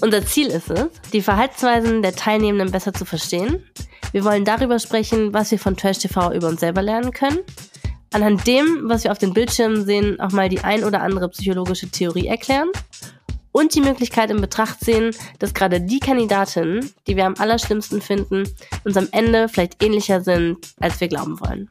[0.00, 3.64] Unser Ziel ist es, die Verhaltensweisen der Teilnehmenden besser zu verstehen.
[4.12, 7.40] Wir wollen darüber sprechen, was wir von Trash TV über uns selber lernen können.
[8.12, 11.90] Anhand dem, was wir auf den Bildschirmen sehen, auch mal die ein oder andere psychologische
[11.90, 12.68] Theorie erklären
[13.50, 18.44] und die Möglichkeit in Betracht sehen, dass gerade die Kandidatinnen, die wir am allerschlimmsten finden,
[18.84, 21.68] uns am Ende vielleicht ähnlicher sind, als wir glauben wollen.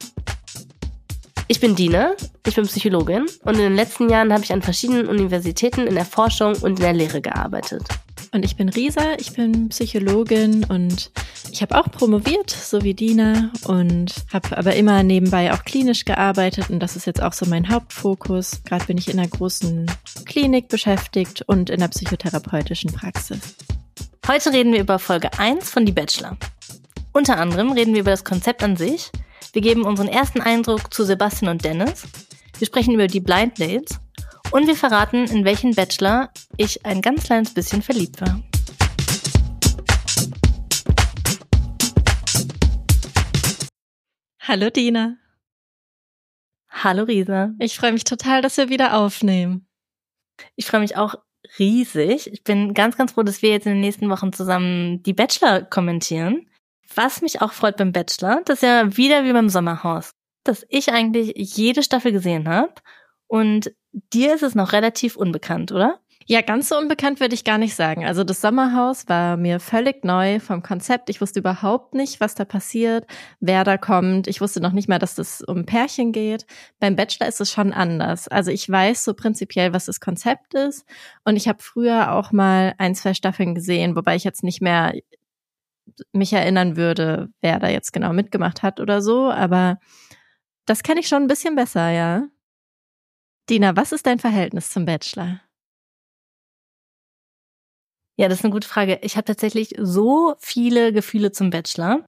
[1.48, 2.12] Ich bin Dina,
[2.46, 6.04] ich bin Psychologin und in den letzten Jahren habe ich an verschiedenen Universitäten in der
[6.04, 7.84] Forschung und in der Lehre gearbeitet.
[8.32, 11.12] Und ich bin Risa, ich bin Psychologin und
[11.52, 16.70] ich habe auch promoviert, so wie Dina, und habe aber immer nebenbei auch klinisch gearbeitet
[16.70, 18.64] und das ist jetzt auch so mein Hauptfokus.
[18.66, 19.90] Gerade bin ich in einer großen
[20.26, 23.56] Klinik beschäftigt und in der psychotherapeutischen Praxis.
[24.28, 26.38] Heute reden wir über Folge 1 von Die Bachelor.
[27.14, 29.10] Unter anderem reden wir über das Konzept an sich,
[29.54, 32.04] wir geben unseren ersten Eindruck zu Sebastian und Dennis,
[32.60, 34.00] wir sprechen über die Blind Dates
[34.52, 38.42] und wir verraten, in welchen Bachelor ich ein ganz kleines bisschen verliebt war.
[44.40, 45.18] Hallo Dina.
[46.70, 47.54] Hallo Risa.
[47.60, 49.68] Ich freue mich total, dass wir wieder aufnehmen.
[50.56, 51.16] Ich freue mich auch
[51.60, 52.32] riesig.
[52.32, 55.64] Ich bin ganz, ganz froh, dass wir jetzt in den nächsten Wochen zusammen die Bachelor
[55.64, 56.48] kommentieren.
[56.96, 60.12] Was mich auch freut beim Bachelor, das ist ja wieder wie beim Sommerhaus,
[60.44, 62.74] dass ich eigentlich jede Staffel gesehen habe
[63.28, 66.00] und dir ist es noch relativ unbekannt, oder?
[66.30, 68.06] Ja, ganz so unbekannt würde ich gar nicht sagen.
[68.06, 71.10] Also das Sommerhaus war mir völlig neu vom Konzept.
[71.10, 73.06] Ich wusste überhaupt nicht, was da passiert,
[73.40, 74.28] wer da kommt.
[74.28, 76.46] Ich wusste noch nicht mal, dass es um Pärchen geht.
[76.82, 78.28] Beim Bachelor ist es schon anders.
[78.28, 80.86] Also ich weiß so prinzipiell, was das Konzept ist.
[81.24, 84.96] Und ich habe früher auch mal ein, zwei Staffeln gesehen, wobei ich jetzt nicht mehr
[86.12, 89.32] mich erinnern würde, wer da jetzt genau mitgemacht hat oder so.
[89.32, 89.80] Aber
[90.66, 92.28] das kenne ich schon ein bisschen besser, ja.
[93.50, 95.40] Dina, was ist dein Verhältnis zum Bachelor?
[98.18, 99.00] Ja, das ist eine gute Frage.
[99.04, 102.06] Ich habe tatsächlich so viele Gefühle zum Bachelor.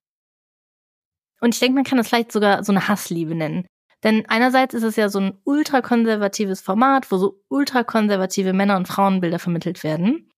[1.40, 3.66] Und ich denke, man kann das vielleicht sogar so eine Hassliebe nennen.
[4.04, 9.40] Denn einerseits ist es ja so ein ultrakonservatives Format, wo so ultrakonservative Männer- und Frauenbilder
[9.40, 10.32] vermittelt werden.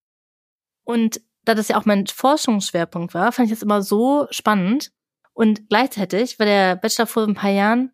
[0.83, 4.91] Und da das ja auch mein Forschungsschwerpunkt war, fand ich das immer so spannend.
[5.33, 7.91] Und gleichzeitig war der Bachelor vor ein paar Jahren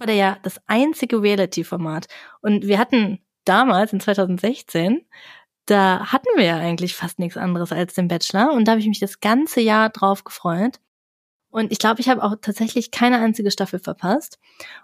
[0.00, 2.06] war der ja das einzige Reality-Format.
[2.40, 5.06] Und wir hatten damals, in 2016,
[5.66, 8.52] da hatten wir ja eigentlich fast nichts anderes als den Bachelor.
[8.52, 10.80] Und da habe ich mich das ganze Jahr drauf gefreut.
[11.50, 14.38] Und ich glaube, ich habe auch tatsächlich keine einzige Staffel verpasst.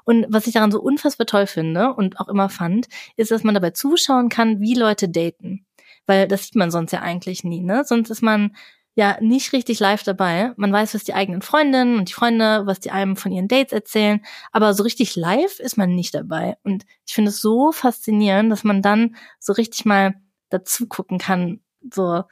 [0.05, 3.55] Und was ich daran so unfassbar toll finde und auch immer fand, ist, dass man
[3.55, 5.65] dabei zuschauen kann, wie Leute daten.
[6.07, 7.85] Weil das sieht man sonst ja eigentlich nie, ne?
[7.85, 8.55] Sonst ist man
[8.97, 10.53] ja nicht richtig live dabei.
[10.57, 13.73] Man weiß, was die eigenen Freundinnen und die Freunde, was die einem von ihren Dates
[13.73, 16.57] erzählen, aber so richtig live ist man nicht dabei.
[16.65, 20.15] Und ich finde es so faszinierend, dass man dann so richtig mal
[20.49, 21.61] dazu gucken kann,
[21.93, 22.25] so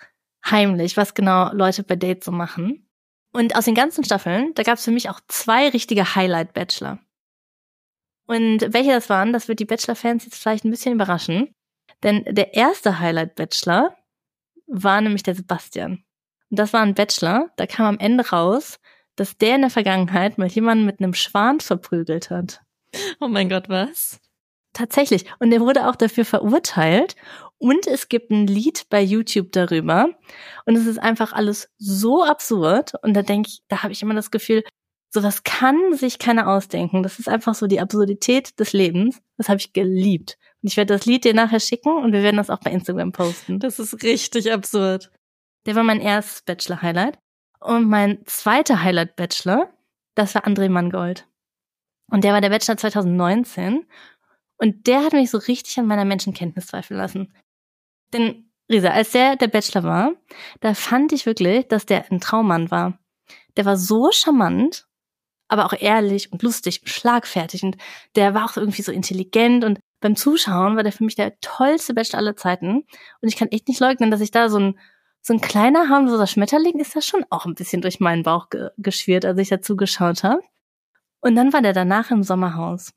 [0.45, 2.89] heimlich, was genau Leute bei Dates so machen.
[3.33, 6.99] Und aus den ganzen Staffeln, da gab es für mich auch zwei richtige Highlight-Bachelor.
[8.27, 11.55] Und welche das waren, das wird die Bachelor-Fans jetzt vielleicht ein bisschen überraschen.
[12.03, 13.95] Denn der erste Highlight-Bachelor
[14.67, 16.04] war nämlich der Sebastian.
[16.55, 18.79] Und das war ein Bachelor, da kam am Ende raus,
[19.17, 22.61] dass der in der Vergangenheit mal jemanden mit einem Schwan verprügelt hat.
[23.19, 24.21] Oh mein Gott, was?
[24.73, 25.25] Tatsächlich.
[25.41, 27.17] Und der wurde auch dafür verurteilt.
[27.59, 30.11] Und es gibt ein Lied bei YouTube darüber.
[30.65, 32.93] Und es ist einfach alles so absurd.
[33.03, 34.63] Und da denke ich, da habe ich immer das Gefühl,
[35.11, 37.03] sowas kann sich keiner ausdenken.
[37.03, 39.21] Das ist einfach so die Absurdität des Lebens.
[39.39, 40.39] Das habe ich geliebt.
[40.63, 43.11] Und ich werde das Lied dir nachher schicken und wir werden das auch bei Instagram
[43.11, 43.59] posten.
[43.59, 45.11] Das ist richtig absurd.
[45.67, 47.19] Der war mein erstes Bachelor-Highlight.
[47.61, 49.73] Und mein zweiter Highlight-Bachelor,
[50.15, 51.27] das war André Mangold.
[52.11, 53.87] Und der war der Bachelor 2019.
[54.59, 57.35] Und der hat mich so richtig an meiner Menschenkenntnis zweifeln lassen.
[58.13, 60.13] Denn, Risa, als der der Bachelor war,
[60.61, 62.99] da fand ich wirklich, dass der ein Traummann war.
[63.57, 64.87] Der war so charmant,
[65.49, 67.63] aber auch ehrlich und lustig und schlagfertig.
[67.63, 67.77] Und
[68.15, 69.65] der war auch irgendwie so intelligent.
[69.65, 72.85] Und beim Zuschauen war der für mich der tollste Bachelor aller Zeiten.
[73.21, 74.79] Und ich kann echt nicht leugnen, dass ich da so ein
[75.27, 78.69] so ein kleiner harmloser Schmetterling ist da schon auch ein bisschen durch meinen Bauch ge
[78.77, 80.43] geschwirrt, als ich dazu geschaut habe.
[81.21, 82.93] Und dann war der danach im Sommerhaus.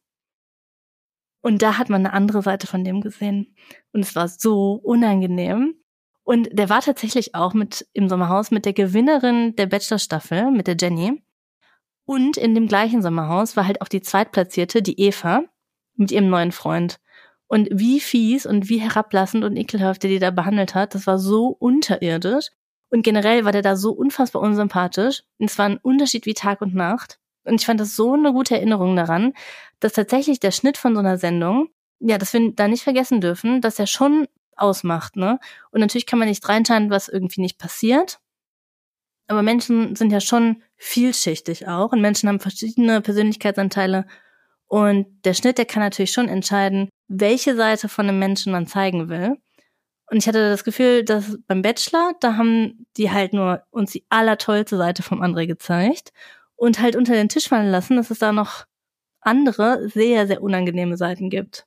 [1.42, 3.56] Und da hat man eine andere Seite von dem gesehen.
[3.94, 5.76] Und es war so unangenehm.
[6.24, 10.76] Und der war tatsächlich auch mit im Sommerhaus mit der Gewinnerin der Bachelor-Staffel, mit der
[10.78, 11.24] Jenny.
[12.04, 15.44] Und in dem gleichen Sommerhaus war halt auch die Zweitplatzierte, die Eva,
[15.96, 17.00] mit ihrem neuen Freund.
[17.48, 21.18] Und wie fies und wie herablassend und ekelhaft der die da behandelt hat, das war
[21.18, 22.50] so unterirdisch.
[22.90, 25.24] Und generell war der da so unfassbar unsympathisch.
[25.38, 27.20] Und es war ein Unterschied wie Tag und Nacht.
[27.44, 29.34] Und ich fand das so eine gute Erinnerung daran,
[29.80, 33.62] dass tatsächlich der Schnitt von so einer Sendung, ja, dass wir da nicht vergessen dürfen,
[33.62, 35.40] dass er schon ausmacht, ne?
[35.72, 38.20] Und natürlich kann man nicht reinschneiden, was irgendwie nicht passiert.
[39.28, 44.06] Aber Menschen sind ja schon vielschichtig auch und Menschen haben verschiedene Persönlichkeitsanteile.
[44.68, 49.10] Und der Schnitt, der kann natürlich schon entscheiden, welche Seite von einem Menschen man zeigen
[49.10, 49.38] will.
[50.10, 54.06] Und ich hatte das Gefühl, dass beim Bachelor, da haben die halt nur uns die
[54.10, 56.12] allertollste Seite vom André gezeigt
[56.56, 58.66] und halt unter den Tisch fallen lassen, dass es da noch
[59.22, 61.66] andere, sehr, sehr unangenehme Seiten gibt.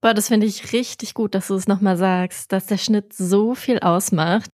[0.00, 3.54] Boah, das finde ich richtig gut, dass du es nochmal sagst, dass der Schnitt so
[3.54, 4.50] viel ausmacht.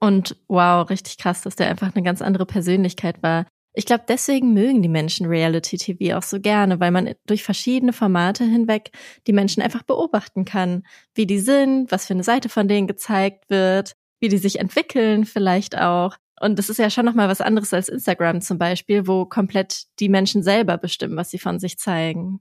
[0.00, 3.46] Und wow, richtig krass, dass der einfach eine ganz andere Persönlichkeit war.
[3.72, 7.92] Ich glaube, deswegen mögen die Menschen Reality TV auch so gerne, weil man durch verschiedene
[7.92, 8.90] Formate hinweg
[9.26, 10.84] die Menschen einfach beobachten kann,
[11.14, 15.24] wie die sind, was für eine Seite von denen gezeigt wird, wie die sich entwickeln
[15.24, 16.16] vielleicht auch.
[16.40, 20.08] Und das ist ja schon nochmal was anderes als Instagram zum Beispiel, wo komplett die
[20.08, 22.40] Menschen selber bestimmen, was sie von sich zeigen.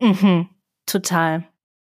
[0.00, 0.48] Mhm,
[0.86, 1.44] total.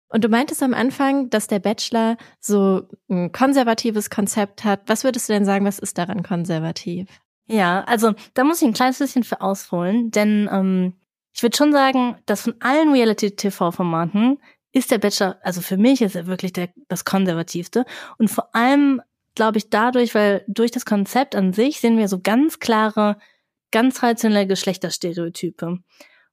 [0.08, 4.82] Und du meintest am Anfang, dass der Bachelor so ein konservatives Konzept hat.
[4.86, 7.08] Was würdest du denn sagen, was ist daran konservativ?
[7.50, 10.94] Ja, also da muss ich ein kleines bisschen für ausholen, denn ähm,
[11.34, 14.38] ich würde schon sagen, dass von allen Reality-TV-Formaten
[14.70, 17.86] ist der Bachelor, also für mich ist er wirklich der, das konservativste.
[18.18, 19.02] Und vor allem
[19.34, 23.18] glaube ich dadurch, weil durch das Konzept an sich sehen wir so ganz klare,
[23.72, 25.78] ganz traditionelle Geschlechterstereotype.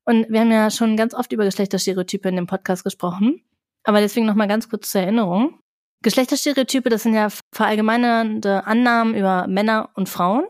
[0.06, 3.42] Und wir haben ja schon ganz oft über Geschlechterstereotype in dem Podcast gesprochen.
[3.84, 5.60] Aber deswegen nochmal ganz kurz zur Erinnerung.
[6.04, 10.44] Geschlechterstereotype, das sind ja verallgemeinernde Annahmen über Männer und Frauen.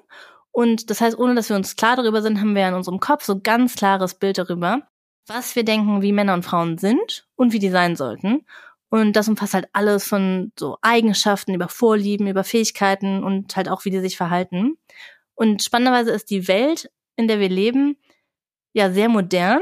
[0.58, 3.24] Und das heißt, ohne dass wir uns klar darüber sind, haben wir in unserem Kopf
[3.24, 4.82] so ganz klares Bild darüber,
[5.28, 8.44] was wir denken, wie Männer und Frauen sind und wie die sein sollten.
[8.90, 13.86] Und das umfasst halt alles von so Eigenschaften über Vorlieben, über Fähigkeiten und halt auch,
[13.86, 14.80] wie die sich verhalten.
[15.36, 17.96] Und spannenderweise ist die Welt, in der wir leben,
[18.74, 19.62] ja sehr modern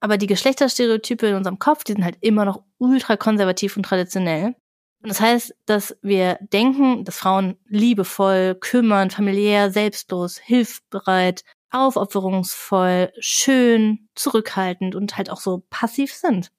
[0.00, 4.54] aber die Geschlechterstereotype in unserem Kopf, die sind halt immer noch ultra konservativ und traditionell.
[5.02, 14.08] Und das heißt, dass wir denken, dass Frauen liebevoll, kümmern, familiär, selbstlos, hilfsbereit, aufopferungsvoll, schön,
[14.14, 16.50] zurückhaltend und halt auch so passiv sind.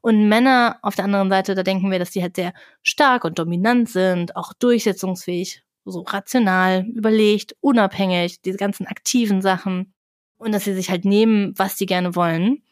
[0.00, 3.38] Und Männer auf der anderen Seite, da denken wir, dass die halt sehr stark und
[3.38, 9.92] dominant sind, auch durchsetzungsfähig, so rational, überlegt, unabhängig, diese ganzen aktiven Sachen.
[10.38, 12.62] Und dass sie sich halt nehmen, was sie gerne wollen.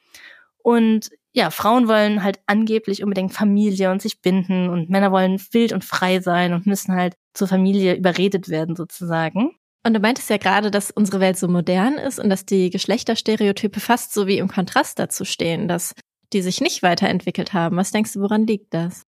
[0.63, 5.73] Und ja, Frauen wollen halt angeblich unbedingt Familie und sich binden und Männer wollen wild
[5.73, 9.53] und frei sein und müssen halt zur Familie überredet werden sozusagen.
[9.85, 13.81] Und du meintest ja gerade, dass unsere Welt so modern ist und dass die Geschlechterstereotype
[13.81, 15.95] fast so wie im Kontrast dazu stehen, dass
[16.33, 17.77] die sich nicht weiterentwickelt haben.
[17.77, 19.03] Was denkst du, woran liegt das?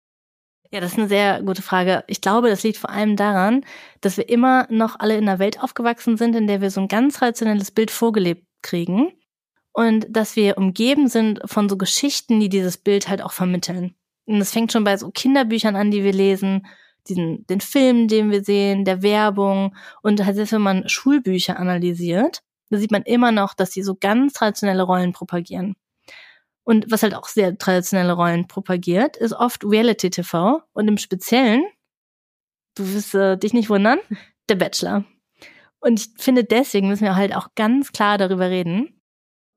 [0.70, 2.05] Ja, das ist eine sehr gute Frage.
[2.06, 3.64] Ich glaube, das liegt vor allem daran,
[4.00, 6.88] dass wir immer noch alle in einer Welt aufgewachsen sind, in der wir so ein
[6.88, 9.11] ganz traditionelles Bild vorgelebt kriegen
[9.73, 13.95] und dass wir umgeben sind von so Geschichten, die dieses Bild halt auch vermitteln.
[14.27, 16.67] Und das fängt schon bei so Kinderbüchern an, die wir lesen,
[17.09, 22.43] diesen, den Filmen, den wir sehen, der Werbung und halt selbst wenn man Schulbücher analysiert,
[22.71, 25.75] da sieht man immer noch, dass die so ganz traditionelle Rollen propagieren.
[26.62, 31.65] Und was halt auch sehr traditionelle Rollen propagiert, ist oft Reality TV und im Speziellen,
[32.77, 33.99] du wirst äh, dich nicht wundern,
[34.49, 35.05] der Bachelor.
[35.81, 39.00] Und ich finde, deswegen müssen wir halt auch ganz klar darüber reden,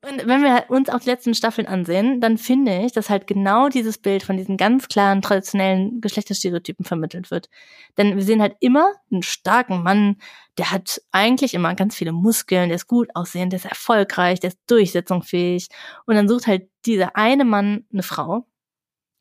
[0.06, 3.70] und wenn wir uns auch die letzten Staffeln ansehen, dann finde ich, dass halt genau
[3.70, 7.50] dieses Bild von diesen ganz klaren traditionellen Geschlechterstereotypen vermittelt wird.
[7.98, 10.18] Denn wir sehen halt immer einen starken Mann,
[10.58, 14.50] der hat eigentlich immer ganz viele Muskeln, der ist gut aussehend, der ist erfolgreich, der
[14.50, 15.70] ist durchsetzungsfähig.
[16.06, 18.46] Und dann sucht halt dieser eine Mann eine Frau.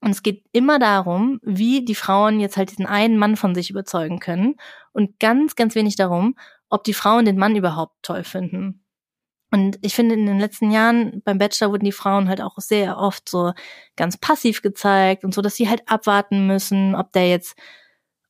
[0.01, 3.71] Und es geht immer darum, wie die Frauen jetzt halt diesen einen Mann von sich
[3.71, 4.57] überzeugen können.
[4.91, 6.35] Und ganz, ganz wenig darum,
[6.69, 8.82] ob die Frauen den Mann überhaupt toll finden.
[9.53, 12.97] Und ich finde, in den letzten Jahren beim Bachelor wurden die Frauen halt auch sehr
[12.97, 13.53] oft so
[13.97, 17.55] ganz passiv gezeigt und so, dass sie halt abwarten müssen, ob der jetzt,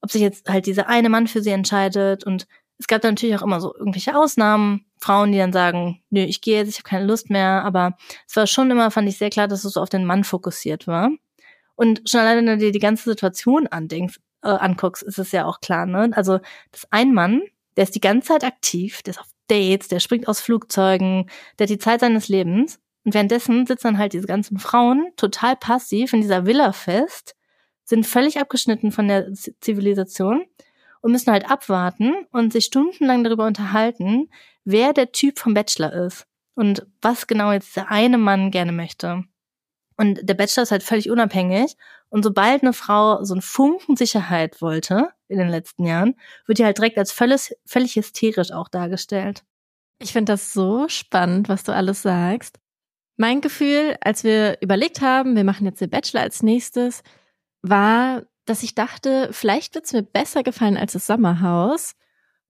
[0.00, 2.24] ob sich jetzt halt dieser eine Mann für sie entscheidet.
[2.24, 2.48] Und
[2.78, 6.40] es gab dann natürlich auch immer so irgendwelche Ausnahmen, Frauen, die dann sagen, nö, ich
[6.40, 7.62] gehe jetzt, ich habe keine Lust mehr.
[7.64, 10.24] Aber es war schon immer, fand ich sehr klar, dass es so auf den Mann
[10.24, 11.10] fokussiert war.
[11.76, 15.46] Und schon alleine, wenn du dir die ganze Situation andenkst, äh, anguckst, ist es ja
[15.46, 16.10] auch klar, ne?
[16.14, 16.40] Also,
[16.72, 17.42] das ein Mann,
[17.76, 21.64] der ist die ganze Zeit aktiv, der ist auf Dates, der springt aus Flugzeugen, der
[21.64, 22.78] hat die Zeit seines Lebens.
[23.04, 27.34] Und währenddessen sitzen dann halt diese ganzen Frauen total passiv in dieser Villa fest,
[27.84, 30.44] sind völlig abgeschnitten von der Zivilisation
[31.00, 34.30] und müssen halt abwarten und sich stundenlang darüber unterhalten,
[34.64, 39.24] wer der Typ vom Bachelor ist und was genau jetzt der eine Mann gerne möchte.
[40.02, 41.76] Und der Bachelor ist halt völlig unabhängig.
[42.08, 46.64] Und sobald eine Frau so einen Funken Sicherheit wollte in den letzten Jahren, wird die
[46.64, 49.44] halt direkt als völlig, völlig hysterisch auch dargestellt.
[50.00, 52.58] Ich finde das so spannend, was du alles sagst.
[53.16, 57.04] Mein Gefühl, als wir überlegt haben, wir machen jetzt den Bachelor als nächstes,
[57.62, 61.94] war, dass ich dachte, vielleicht wird es mir besser gefallen als das Sommerhaus.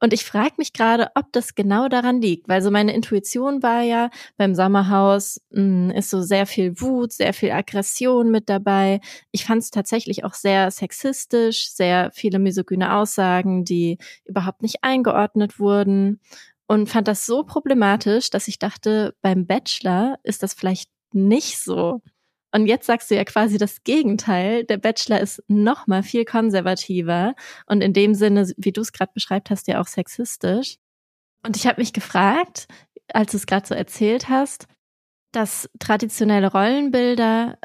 [0.02, 3.82] Und ich frage mich gerade, ob das genau daran liegt, weil so meine Intuition war
[3.82, 9.00] ja, beim Sommerhaus mh, hm, ist so sehr viel Wut, sehr viel Aggression mit dabei.
[9.30, 15.60] Ich fand es tatsächlich auch sehr sexistisch, sehr viele misogyne Aussagen, die überhaupt nicht eingeordnet
[15.60, 16.18] wurden
[16.66, 22.02] und fand das so problematisch, dass ich dachte, beim Bachelor ist das vielleicht nicht so.
[22.54, 24.64] Und jetzt sagst du ja quasi das Gegenteil.
[24.64, 27.34] Der Bachelor ist noch mal viel konservativer
[27.66, 30.76] und in dem Sinne, wie du es gerade beschreibt hast, ja auch sexistisch.
[31.44, 32.68] Und ich habe mich gefragt,
[33.12, 34.66] als du es gerade so erzählt hast,
[35.32, 37.58] dass traditionelle Rollenbilder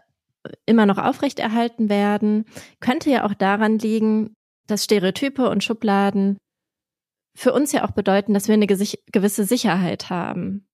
[0.65, 2.45] immer noch aufrechterhalten werden,
[2.79, 4.33] könnte ja auch daran liegen,
[4.67, 6.37] dass Stereotype und Schubladen
[7.35, 10.65] für uns ja auch bedeuten, dass wir eine gewisse Sicherheit haben,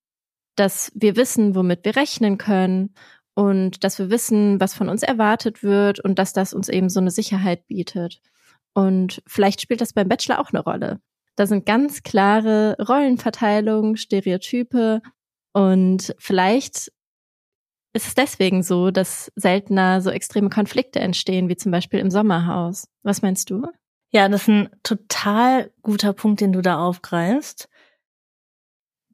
[0.56, 2.94] dass wir wissen, womit wir rechnen können
[3.36, 7.00] und dass wir wissen, was von uns erwartet wird und dass das uns eben so
[7.00, 8.22] eine Sicherheit bietet.
[8.74, 11.00] Und vielleicht spielt das beim Bachelor auch eine Rolle.
[11.36, 15.02] Da sind ganz klare Rollenverteilungen, Stereotype
[15.54, 16.92] und vielleicht
[17.96, 22.88] ist es deswegen so, dass seltener so extreme Konflikte entstehen, wie zum Beispiel im Sommerhaus.
[23.04, 23.68] Was meinst du?
[24.12, 27.70] Ja, das ist ein total guter Punkt, den du da aufgreifst.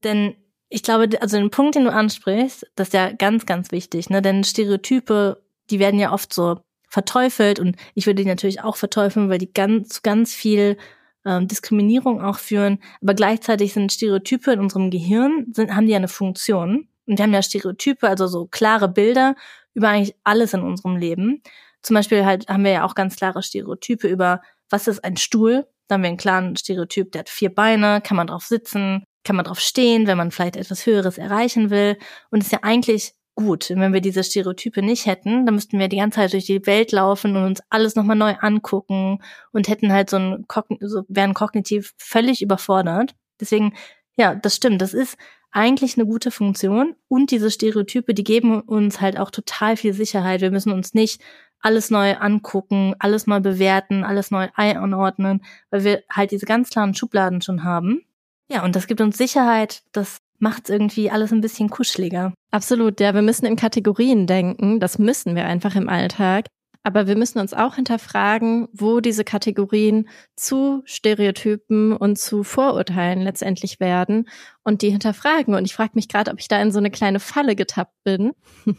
[0.03, 0.35] Denn
[0.69, 4.21] ich glaube, also den Punkt, den du ansprichst, das ist ja ganz, ganz wichtig, ne?
[4.21, 9.29] Denn Stereotype, die werden ja oft so verteufelt und ich würde die natürlich auch verteufeln,
[9.29, 10.77] weil die ganz, ganz viel
[11.25, 12.79] ähm, Diskriminierung auch führen.
[13.01, 16.87] Aber gleichzeitig sind Stereotype in unserem Gehirn, sind, haben die ja eine Funktion.
[17.05, 19.35] Und wir haben ja Stereotype, also so klare Bilder
[19.73, 21.41] über eigentlich alles in unserem Leben.
[21.81, 25.67] Zum Beispiel halt haben wir ja auch ganz klare Stereotype über, was ist ein Stuhl?
[25.87, 29.35] Da haben wir einen klaren Stereotyp, der hat vier Beine, kann man drauf sitzen, kann
[29.35, 31.97] man drauf stehen, wenn man vielleicht etwas Höheres erreichen will.
[32.31, 33.69] Und ist ja eigentlich gut.
[33.69, 36.91] Wenn wir diese Stereotype nicht hätten, dann müssten wir die ganze Zeit durch die Welt
[36.91, 39.21] laufen und uns alles nochmal neu angucken
[39.51, 40.45] und hätten halt so ein,
[40.81, 43.15] so, wären kognitiv völlig überfordert.
[43.39, 43.73] Deswegen,
[44.17, 44.81] ja, das stimmt.
[44.81, 45.17] Das ist
[45.51, 46.95] eigentlich eine gute Funktion.
[47.07, 50.41] Und diese Stereotype, die geben uns halt auch total viel Sicherheit.
[50.41, 51.21] Wir müssen uns nicht
[51.61, 56.93] alles neu angucken, alles neu bewerten, alles neu einordnen, weil wir halt diese ganz klaren
[56.93, 58.03] Schubladen schon haben.
[58.51, 62.33] Ja, und das gibt uns Sicherheit, das macht irgendwie alles ein bisschen kuscheliger.
[62.51, 66.47] Absolut, ja, wir müssen in Kategorien denken, das müssen wir einfach im Alltag.
[66.83, 73.81] Aber wir müssen uns auch hinterfragen, wo diese Kategorien zu Stereotypen und zu Vorurteilen letztendlich
[73.81, 74.29] werden
[74.63, 75.55] und die hinterfragen.
[75.55, 78.31] Und ich frage mich gerade, ob ich da in so eine kleine Falle getappt bin,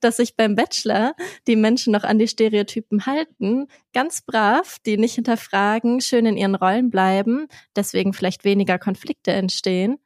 [0.00, 1.14] dass sich beim Bachelor
[1.46, 6.54] die Menschen noch an die Stereotypen halten, ganz brav, die nicht hinterfragen, schön in ihren
[6.54, 9.98] Rollen bleiben, deswegen vielleicht weniger Konflikte entstehen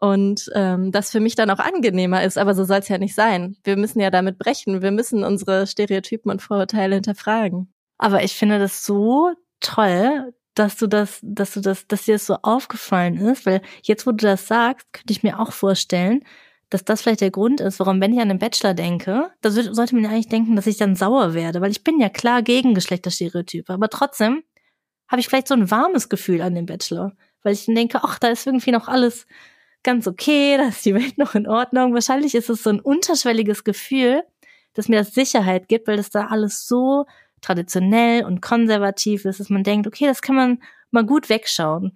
[0.00, 2.38] und ähm, das für mich dann auch angenehmer ist.
[2.38, 3.56] Aber so soll es ja nicht sein.
[3.64, 4.82] Wir müssen ja damit brechen.
[4.82, 7.72] Wir müssen unsere Stereotypen und Vorurteile hinterfragen.
[7.98, 9.30] Aber ich finde das so
[9.60, 14.06] toll, dass du das, dass du das, dass dir das so aufgefallen ist, weil jetzt,
[14.06, 16.24] wo du das sagst, könnte ich mir auch vorstellen,
[16.70, 19.94] dass das vielleicht der Grund ist, warum, wenn ich an den Bachelor denke, da sollte
[19.94, 22.74] man ja eigentlich denken, dass ich dann sauer werde, weil ich bin ja klar gegen
[22.74, 24.42] Geschlechterstereotype, aber trotzdem
[25.08, 28.18] habe ich vielleicht so ein warmes Gefühl an dem Bachelor, weil ich dann denke, ach,
[28.18, 29.26] da ist irgendwie noch alles
[29.82, 31.94] ganz okay, da ist die Welt noch in Ordnung.
[31.94, 34.22] Wahrscheinlich ist es so ein unterschwelliges Gefühl,
[34.74, 37.06] das mir das Sicherheit gibt, weil das da alles so
[37.40, 41.92] traditionell und konservativ ist, dass man denkt, okay, das kann man mal gut wegschauen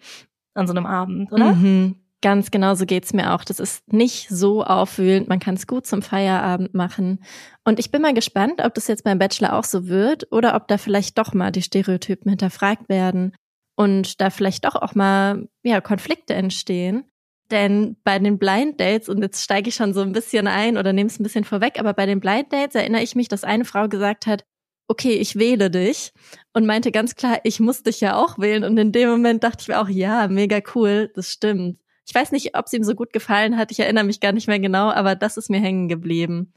[0.54, 1.52] an so einem Abend, oder?
[1.52, 1.96] Mhm.
[2.22, 3.44] Ganz genau so geht's mir auch.
[3.44, 5.28] Das ist nicht so aufwühlend.
[5.28, 7.22] Man kann es gut zum Feierabend machen.
[7.64, 10.66] Und ich bin mal gespannt, ob das jetzt beim Bachelor auch so wird oder ob
[10.66, 13.34] da vielleicht doch mal die Stereotypen hinterfragt werden
[13.76, 17.04] und da vielleicht doch auch mal ja Konflikte entstehen.
[17.50, 20.92] Denn bei den Blind Dates, und jetzt steige ich schon so ein bisschen ein oder
[20.92, 23.64] nehme es ein bisschen vorweg, aber bei den Blind Dates erinnere ich mich, dass eine
[23.64, 24.44] Frau gesagt hat,
[24.88, 26.12] okay, ich wähle dich
[26.52, 28.64] und meinte ganz klar, ich muss dich ja auch wählen.
[28.64, 31.80] Und in dem Moment dachte ich mir auch, ja, mega cool, das stimmt.
[32.06, 34.46] Ich weiß nicht, ob es ihm so gut gefallen hat, ich erinnere mich gar nicht
[34.46, 36.52] mehr genau, aber das ist mir hängen geblieben.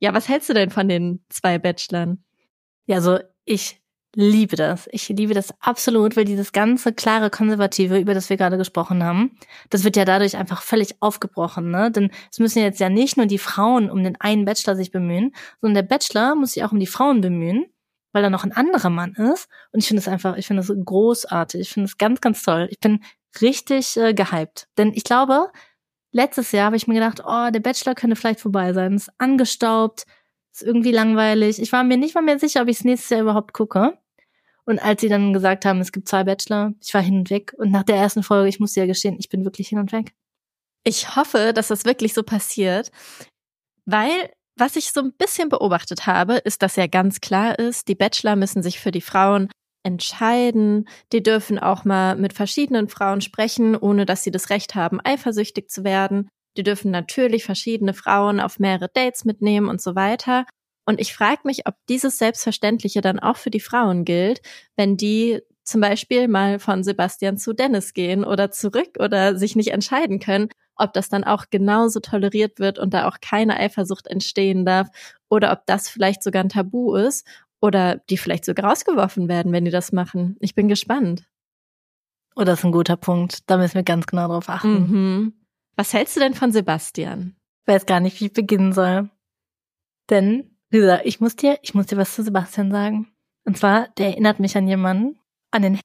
[0.00, 2.24] Ja, was hältst du denn von den zwei Bachelorn?
[2.86, 3.81] Ja, so ich
[4.14, 4.88] liebe das.
[4.92, 9.36] Ich liebe das absolut, weil dieses ganze klare Konservative, über das wir gerade gesprochen haben,
[9.70, 11.90] das wird ja dadurch einfach völlig aufgebrochen, ne?
[11.90, 15.34] Denn es müssen jetzt ja nicht nur die Frauen um den einen Bachelor sich bemühen,
[15.60, 17.66] sondern der Bachelor muss sich auch um die Frauen bemühen.
[18.12, 19.48] weil da noch ein anderer Mann ist.
[19.72, 21.60] Und ich finde es einfach, ich finde es großartig.
[21.62, 22.68] Ich finde es ganz, ganz toll.
[22.70, 23.02] Ich bin
[23.40, 24.68] richtig äh, gehypt.
[24.78, 25.50] Denn ich glaube,
[26.12, 28.94] letztes Jahr habe ich mir gedacht, oh, der Bachelor könnte vielleicht vorbei sein.
[28.94, 30.04] Ist angestaubt,
[30.52, 31.60] ist irgendwie langweilig.
[31.60, 33.98] Ich war mir nicht mal mehr sicher, ob ich es nächstes Jahr überhaupt gucke.
[34.64, 37.52] Und als sie dann gesagt haben, es gibt zwei Bachelor, ich war hin und weg.
[37.58, 39.92] Und nach der ersten Folge, ich muss dir ja gestehen, ich bin wirklich hin und
[39.92, 40.12] weg.
[40.84, 42.90] Ich hoffe, dass das wirklich so passiert,
[43.84, 47.94] weil was ich so ein bisschen beobachtet habe, ist, dass ja ganz klar ist, die
[47.94, 49.48] Bachelor müssen sich für die Frauen
[49.84, 50.88] entscheiden.
[51.12, 55.70] Die dürfen auch mal mit verschiedenen Frauen sprechen, ohne dass sie das Recht haben, eifersüchtig
[55.70, 56.28] zu werden.
[56.56, 60.44] Die dürfen natürlich verschiedene Frauen auf mehrere Dates mitnehmen und so weiter.
[60.84, 64.40] Und ich frage mich, ob dieses Selbstverständliche dann auch für die Frauen gilt,
[64.76, 69.70] wenn die zum Beispiel mal von Sebastian zu Dennis gehen oder zurück oder sich nicht
[69.70, 74.64] entscheiden können, ob das dann auch genauso toleriert wird und da auch keine Eifersucht entstehen
[74.64, 74.88] darf
[75.28, 77.26] oder ob das vielleicht sogar ein Tabu ist
[77.60, 80.36] oder die vielleicht sogar rausgeworfen werden, wenn die das machen.
[80.40, 81.24] Ich bin gespannt.
[82.34, 83.48] Oh, das ist ein guter Punkt.
[83.48, 84.90] Da müssen wir ganz genau drauf achten.
[84.90, 85.32] Mhm.
[85.76, 87.36] Was hältst du denn von Sebastian?
[87.62, 89.10] Ich weiß gar nicht, wie ich beginnen soll.
[90.10, 93.12] Denn, gesagt, ich muss dir, ich muss dir was zu Sebastian sagen.
[93.44, 95.18] Und zwar, der erinnert mich an jemanden,
[95.50, 95.80] an den.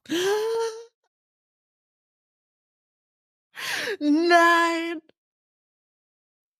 [4.00, 5.00] Nein!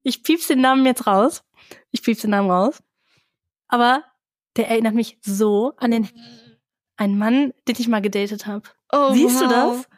[0.03, 1.45] Ich piep's den Namen jetzt raus.
[1.91, 2.83] Ich piep's den Namen raus.
[3.69, 4.05] Aber
[4.57, 6.09] der erinnert mich so an den
[6.97, 8.69] einen Mann, den ich mal gedatet habe.
[8.93, 9.43] Oh, Siehst wow.
[9.43, 9.89] du das?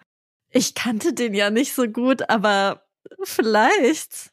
[0.51, 2.87] Ich kannte den ja nicht so gut, aber
[3.23, 4.30] vielleicht.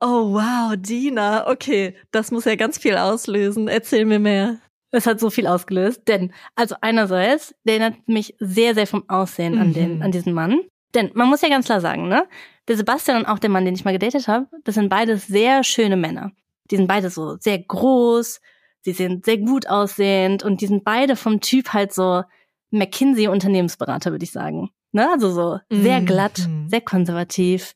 [0.00, 1.46] Oh wow, Dina.
[1.48, 3.68] Okay, das muss ja ganz viel auslösen.
[3.68, 4.58] Erzähl mir mehr.
[4.92, 9.56] Es hat so viel ausgelöst, denn also einerseits, der erinnert mich sehr, sehr vom Aussehen
[9.58, 10.02] an den, Mhm.
[10.02, 10.60] an diesen Mann.
[10.94, 12.26] Denn man muss ja ganz klar sagen, ne?
[12.66, 15.62] Der Sebastian und auch der Mann, den ich mal gedatet habe, das sind beides sehr
[15.62, 16.32] schöne Männer.
[16.70, 18.40] Die sind beide so sehr groß,
[18.80, 22.24] sie sind sehr gut aussehend und die sind beide vom Typ halt so
[22.72, 24.70] McKinsey-Unternehmensberater, würde ich sagen.
[24.92, 25.08] Ne?
[25.12, 26.06] Also so sehr Mhm.
[26.06, 27.74] glatt, sehr konservativ,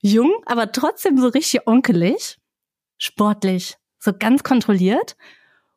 [0.00, 2.38] jung, aber trotzdem so richtig onkelig,
[2.98, 5.16] sportlich, so ganz kontrolliert.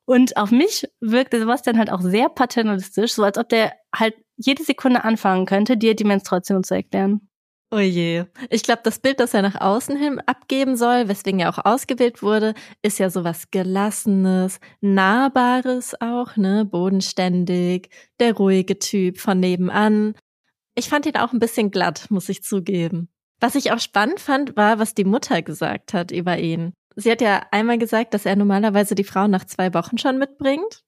[0.06, 4.16] Und auf mich wirkt der Sebastian halt auch sehr paternalistisch, so als ob der halt
[4.38, 7.30] jede Sekunde anfangen könnte, dir die Menstruation zu erklären.
[7.72, 8.26] Oh je.
[8.50, 12.24] Ich glaube, das Bild, das er nach außen hin abgeben soll, weswegen er auch ausgewählt
[12.24, 16.66] wurde, ist ja sowas Gelassenes, Nahbares auch, ne?
[16.66, 20.16] Bodenständig, der ruhige Typ von nebenan.
[20.74, 23.10] Ich fand ihn auch ein bisschen glatt, muss ich zugeben.
[23.40, 26.74] Was ich auch spannend fand, war, was die Mutter gesagt hat über ihn.
[26.96, 30.84] Sie hat ja einmal gesagt, dass er normalerweise die Frau nach zwei Wochen schon mitbringt.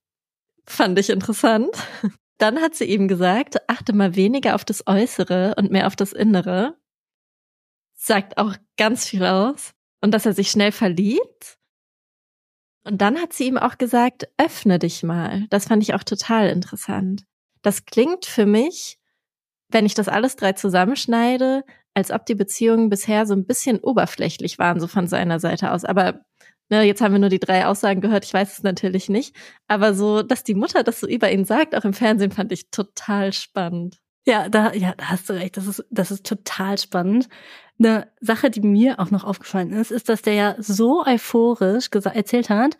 [0.65, 1.69] Fand ich interessant.
[2.37, 6.11] Dann hat sie ihm gesagt, achte mal weniger auf das Äußere und mehr auf das
[6.11, 6.75] Innere.
[7.93, 9.73] Sagt auch ganz viel aus.
[10.01, 11.59] Und dass er sich schnell verliebt.
[12.83, 15.45] Und dann hat sie ihm auch gesagt, öffne dich mal.
[15.51, 17.25] Das fand ich auch total interessant.
[17.61, 18.97] Das klingt für mich,
[19.69, 24.59] wenn ich das alles drei zusammenschneide, als ob die Beziehungen bisher so ein bisschen oberflächlich
[24.59, 25.85] waren, so von seiner Seite aus.
[25.85, 26.21] Aber
[26.69, 29.35] ne, jetzt haben wir nur die drei Aussagen gehört, ich weiß es natürlich nicht.
[29.67, 32.71] Aber so, dass die Mutter das so über ihn sagt, auch im Fernsehen, fand ich
[32.71, 33.99] total spannend.
[34.25, 35.57] Ja, da, ja, da hast du recht.
[35.57, 37.27] Das ist, das ist total spannend.
[37.79, 42.49] Eine Sache, die mir auch noch aufgefallen ist, ist, dass der ja so euphorisch erzählt
[42.49, 42.77] hat,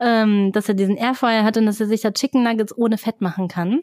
[0.00, 3.20] ähm, dass er diesen Airfryer hat und dass er sich da Chicken Nuggets ohne Fett
[3.20, 3.82] machen kann.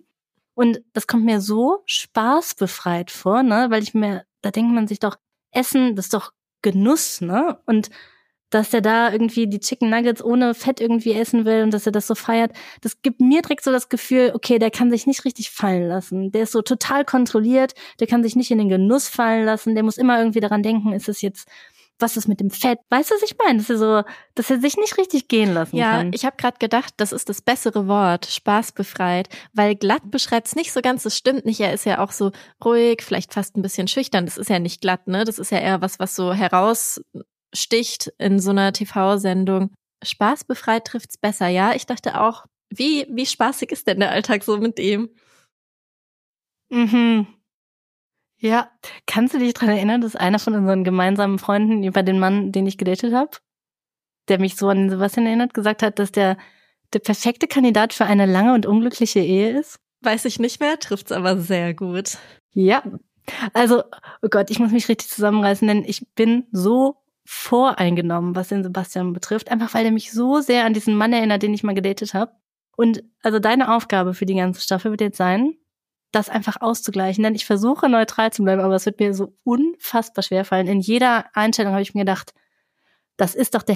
[0.56, 5.00] Und das kommt mir so spaßbefreit vor, ne, weil ich mir, da denkt man sich
[5.00, 5.18] doch,
[5.52, 6.32] Essen, das ist doch
[6.62, 7.60] Genuss, ne?
[7.66, 7.90] Und
[8.50, 11.92] dass er da irgendwie die Chicken Nuggets ohne Fett irgendwie essen will und dass er
[11.92, 15.26] das so feiert, das gibt mir direkt so das Gefühl, okay, der kann sich nicht
[15.26, 16.32] richtig fallen lassen.
[16.32, 19.84] Der ist so total kontrolliert, der kann sich nicht in den Genuss fallen lassen, der
[19.84, 21.50] muss immer irgendwie daran denken, ist es jetzt,
[22.00, 22.80] was ist mit dem Fett?
[22.90, 23.58] Weißt du, was ich meine?
[23.60, 24.04] Dass er so,
[24.36, 26.12] dass er sich nicht richtig gehen lassen Ja, kann.
[26.14, 30.72] ich habe gerade gedacht, das ist das bessere Wort, spaßbefreit, weil glatt beschreibt es nicht
[30.72, 31.60] so ganz, das stimmt nicht.
[31.60, 32.32] Er ist ja auch so
[32.64, 34.26] ruhig, vielleicht fast ein bisschen schüchtern.
[34.26, 35.24] Das ist ja nicht glatt, ne?
[35.26, 39.72] Das ist ja eher was, was so heraussticht in so einer TV-Sendung.
[40.04, 41.74] Spaßbefreit trifft's besser, ja?
[41.74, 45.10] Ich dachte auch, wie, wie spaßig ist denn der Alltag so mit ihm?
[46.70, 47.28] Mhm.
[48.40, 48.70] Ja,
[49.08, 52.68] kannst du dich dran erinnern, dass einer von unseren gemeinsamen Freunden über den Mann, den
[52.68, 53.32] ich gedatet habe,
[54.28, 56.38] der mich so an den Sebastian erinnert, gesagt hat, dass der
[56.94, 59.80] der perfekte Kandidat für eine lange und unglückliche Ehe ist?
[60.02, 62.18] Weiß ich nicht mehr, trifft's aber sehr gut.
[62.54, 62.84] Ja.
[63.54, 63.84] Also,
[64.22, 69.12] oh Gott, ich muss mich richtig zusammenreißen, denn ich bin so voreingenommen, was den Sebastian
[69.12, 72.14] betrifft, einfach weil er mich so sehr an diesen Mann erinnert, den ich mal gedatet
[72.14, 72.32] habe.
[72.78, 75.56] Und also deine Aufgabe für die ganze Staffel wird jetzt sein,
[76.12, 77.24] das einfach auszugleichen.
[77.24, 80.68] Denn ich versuche neutral zu bleiben, aber es wird mir so unfassbar schwer fallen.
[80.68, 82.34] In jeder Einstellung habe ich mir gedacht,
[83.18, 83.76] das ist doch der.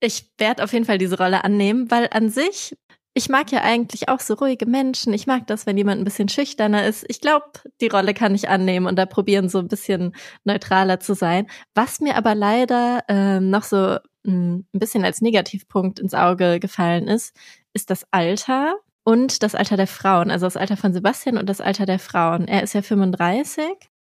[0.00, 2.74] Ich werde auf jeden Fall diese Rolle annehmen, weil an sich
[3.18, 5.12] ich mag ja eigentlich auch so ruhige Menschen.
[5.12, 7.04] Ich mag das, wenn jemand ein bisschen schüchterner ist.
[7.08, 7.46] Ich glaube,
[7.80, 11.48] die Rolle kann ich annehmen und da probieren, so ein bisschen neutraler zu sein.
[11.74, 17.08] Was mir aber leider ähm, noch so mh, ein bisschen als Negativpunkt ins Auge gefallen
[17.08, 17.34] ist,
[17.72, 18.76] ist das Alter
[19.08, 20.30] und das Alter der Frauen.
[20.30, 22.46] Also das Alter von Sebastian und das Alter der Frauen.
[22.46, 23.64] Er ist ja 35.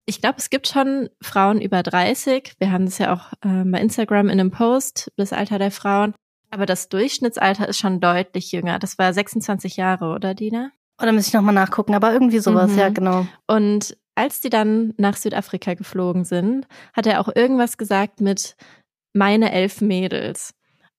[0.06, 2.52] Ich glaube, es gibt schon Frauen über 30.
[2.60, 6.14] Wir haben es ja auch äh, bei Instagram in einem Post, das Alter der Frauen.
[6.52, 8.78] Aber das Durchschnittsalter ist schon deutlich jünger.
[8.78, 10.70] Das war 26 Jahre, oder Dina?
[11.02, 12.78] Oder muss ich nochmal nachgucken, aber irgendwie sowas, mhm.
[12.78, 13.26] ja, genau.
[13.48, 18.54] Und als die dann nach Südafrika geflogen sind, hat er auch irgendwas gesagt mit
[19.12, 20.54] meine elf Mädels.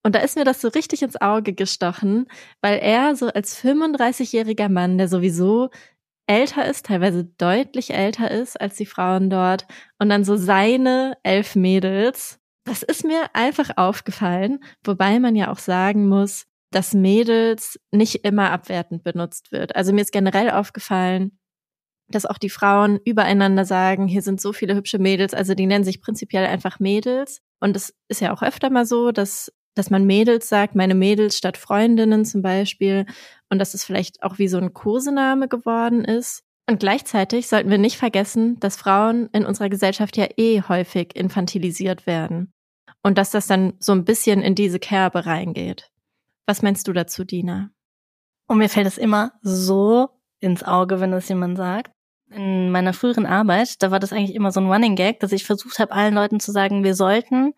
[0.06, 2.28] Und da ist mir das so richtig ins Auge gestochen,
[2.62, 5.70] weil er so als 35-jähriger Mann, der sowieso
[6.28, 9.66] älter ist, teilweise deutlich älter ist als die Frauen dort,
[10.00, 15.60] und dann so seine elf Mädels das ist mir einfach aufgefallen, wobei man ja auch
[15.60, 19.76] sagen muss, dass Mädels nicht immer abwertend benutzt wird.
[19.76, 21.38] Also mir ist generell aufgefallen,
[22.10, 25.84] dass auch die Frauen übereinander sagen, hier sind so viele hübsche Mädels, also die nennen
[25.84, 27.42] sich prinzipiell einfach Mädels.
[27.60, 31.38] Und es ist ja auch öfter mal so, dass, dass man Mädels sagt, meine Mädels
[31.38, 33.06] statt Freundinnen zum Beispiel.
[33.50, 36.42] Und dass es vielleicht auch wie so ein Kosename geworden ist.
[36.68, 42.08] Und gleichzeitig sollten wir nicht vergessen, dass Frauen in unserer Gesellschaft ja eh häufig infantilisiert
[42.08, 42.52] werden
[43.04, 45.92] und dass das dann so ein bisschen in diese Kerbe reingeht.
[46.48, 47.70] Was meinst du dazu, Dina?
[48.48, 50.10] Und mir fällt es immer so
[50.40, 51.92] ins Auge, wenn das jemand sagt.
[52.32, 55.46] In meiner früheren Arbeit, da war das eigentlich immer so ein Running Gag, dass ich
[55.46, 57.54] versucht habe, allen Leuten zu sagen, wir sollten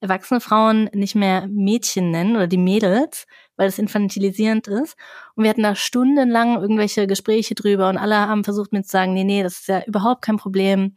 [0.00, 4.96] erwachsene Frauen nicht mehr Mädchen nennen oder die Mädels, weil es infantilisierend ist.
[5.34, 9.14] Und wir hatten da stundenlang irgendwelche Gespräche drüber und alle haben versucht mir zu sagen,
[9.14, 10.94] nee, nee, das ist ja überhaupt kein Problem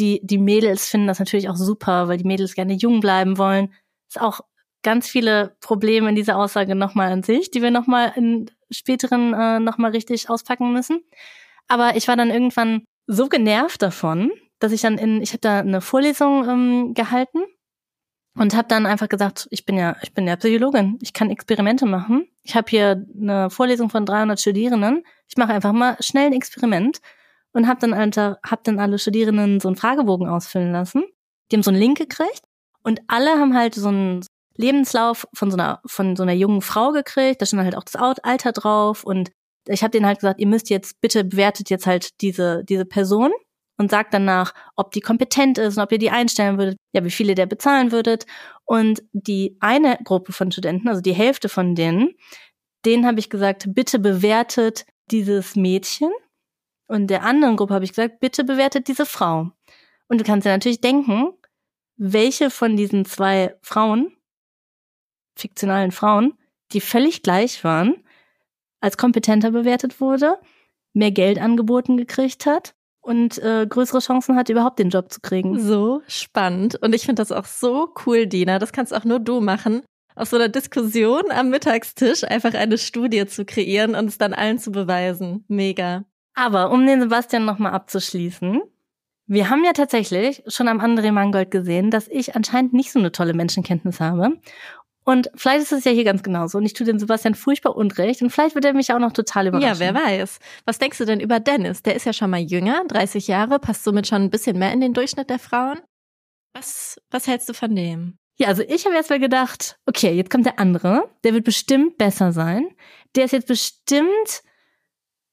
[0.00, 3.72] die, die Mädels finden das natürlich auch super, weil die Mädels gerne jung bleiben wollen.
[4.08, 4.40] Ist auch
[4.82, 9.60] ganz viele Probleme in dieser Aussage nochmal an sich, die wir nochmal in späteren äh,
[9.60, 11.04] nochmal richtig auspacken müssen.
[11.68, 15.60] Aber ich war dann irgendwann so genervt davon, dass ich dann in, ich habe da
[15.60, 17.40] eine Vorlesung ähm, gehalten
[18.36, 21.86] und habe dann einfach gesagt, ich bin ja, ich bin ja Psychologin, ich kann Experimente
[21.86, 22.28] machen.
[22.42, 25.04] Ich habe hier eine Vorlesung von 300 Studierenden.
[25.28, 27.00] Ich mache einfach mal schnell ein Experiment
[27.52, 31.04] und habe dann, Alter, hab dann alle Studierenden so einen Fragebogen ausfüllen lassen.
[31.50, 32.42] Die haben so einen Link gekriegt
[32.82, 34.24] und alle haben halt so einen
[34.56, 37.42] Lebenslauf von so einer von so einer jungen Frau gekriegt.
[37.42, 39.30] Da stand halt auch das Alter drauf und
[39.66, 43.32] ich habe denen halt gesagt, ihr müsst jetzt bitte bewertet jetzt halt diese diese Person
[43.80, 47.10] und sagt danach, ob die kompetent ist und ob ihr die einstellen würdet, ja, wie
[47.10, 48.26] viele der bezahlen würdet.
[48.66, 52.10] Und die eine Gruppe von Studenten, also die Hälfte von denen,
[52.84, 56.10] denen habe ich gesagt, bitte bewertet dieses Mädchen
[56.88, 59.50] und der anderen Gruppe habe ich gesagt, bitte bewertet diese Frau.
[60.08, 61.32] Und du kannst dir natürlich denken,
[61.96, 64.14] welche von diesen zwei Frauen,
[65.36, 66.34] fiktionalen Frauen,
[66.72, 68.04] die völlig gleich waren,
[68.82, 70.38] als kompetenter bewertet wurde,
[70.92, 72.74] mehr Geld angeboten gekriegt hat
[73.10, 75.58] und äh, größere Chancen hat, überhaupt den Job zu kriegen.
[75.58, 76.80] So spannend.
[76.80, 78.60] Und ich finde das auch so cool, Dina.
[78.60, 79.82] Das kannst auch nur du machen.
[80.14, 84.58] Aus so einer Diskussion am Mittagstisch einfach eine Studie zu kreieren und es dann allen
[84.58, 85.44] zu beweisen.
[85.48, 86.04] Mega.
[86.34, 88.60] Aber um den Sebastian nochmal abzuschließen,
[89.26, 93.10] wir haben ja tatsächlich schon am André Mangold gesehen, dass ich anscheinend nicht so eine
[93.10, 94.38] tolle Menschenkenntnis habe.
[95.04, 96.58] Und vielleicht ist es ja hier ganz genauso.
[96.58, 98.22] Und ich tue dem Sebastian furchtbar Unrecht.
[98.22, 99.68] Und vielleicht wird er mich auch noch total überraschen.
[99.68, 100.38] Ja, wer weiß.
[100.66, 101.82] Was denkst du denn über Dennis?
[101.82, 104.80] Der ist ja schon mal jünger, 30 Jahre, passt somit schon ein bisschen mehr in
[104.80, 105.80] den Durchschnitt der Frauen.
[106.54, 108.18] Was, was hältst du von dem?
[108.36, 111.10] Ja, also ich habe erst mal gedacht, okay, jetzt kommt der andere.
[111.24, 112.68] Der wird bestimmt besser sein.
[113.14, 114.42] Der ist jetzt bestimmt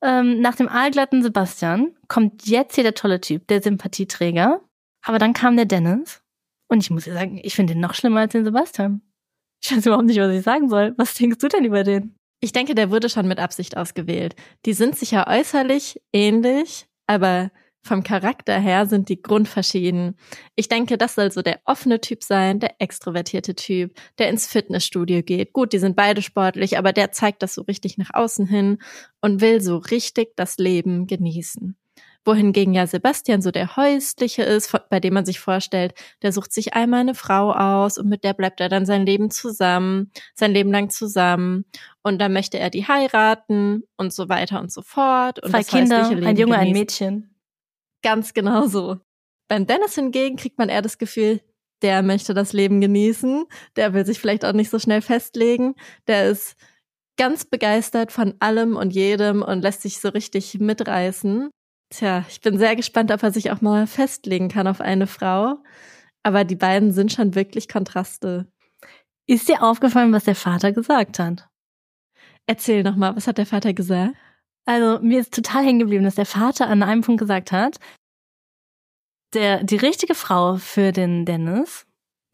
[0.02, 4.62] ähm, nach dem aalglatten Sebastian kommt jetzt hier der tolle Typ, der Sympathieträger.
[5.04, 6.22] Aber dann kam der Dennis.
[6.68, 9.02] Und ich muss dir sagen, ich finde den noch schlimmer als den Sebastian.
[9.64, 10.94] Ich weiß überhaupt nicht, was ich sagen soll.
[10.98, 12.16] Was denkst du denn über den?
[12.40, 14.36] Ich denke, der wurde schon mit Absicht ausgewählt.
[14.66, 17.52] Die sind sicher äußerlich ähnlich, aber
[17.88, 20.18] vom Charakter her sind die grundverschieden.
[20.56, 25.24] Ich denke, das soll so der offene Typ sein, der extrovertierte Typ, der ins Fitnessstudio
[25.24, 25.54] geht.
[25.54, 28.80] Gut, die sind beide sportlich, aber der zeigt das so richtig nach außen hin
[29.22, 31.78] und will so richtig das Leben genießen.
[32.26, 36.74] Wohingegen ja Sebastian so der häusliche ist, bei dem man sich vorstellt, der sucht sich
[36.74, 40.72] einmal eine Frau aus und mit der bleibt er dann sein Leben zusammen, sein Leben
[40.72, 41.66] lang zusammen.
[42.04, 45.44] Und dann möchte er die heiraten und so weiter und so fort.
[45.44, 46.54] Und Zwei Kinder, ein Junge, genießen.
[46.54, 47.36] ein Mädchen.
[48.04, 48.98] Ganz genau so.
[49.48, 51.42] Beim Dennis hingegen kriegt man eher das Gefühl,
[51.82, 55.76] der möchte das Leben genießen, der will sich vielleicht auch nicht so schnell festlegen,
[56.08, 56.56] der ist
[57.18, 61.50] ganz begeistert von allem und jedem und lässt sich so richtig mitreißen.
[61.90, 65.58] Tja, ich bin sehr gespannt, ob er sich auch mal festlegen kann auf eine Frau.
[66.24, 68.52] Aber die beiden sind schon wirklich Kontraste.
[69.28, 71.48] Ist dir aufgefallen, was der Vater gesagt hat?
[72.46, 74.16] Erzähl noch mal, was hat der Vater gesagt?
[74.66, 77.80] Also mir ist total hängen geblieben, dass der Vater an einem Punkt gesagt hat,
[79.34, 81.86] der, die richtige Frau für den Dennis,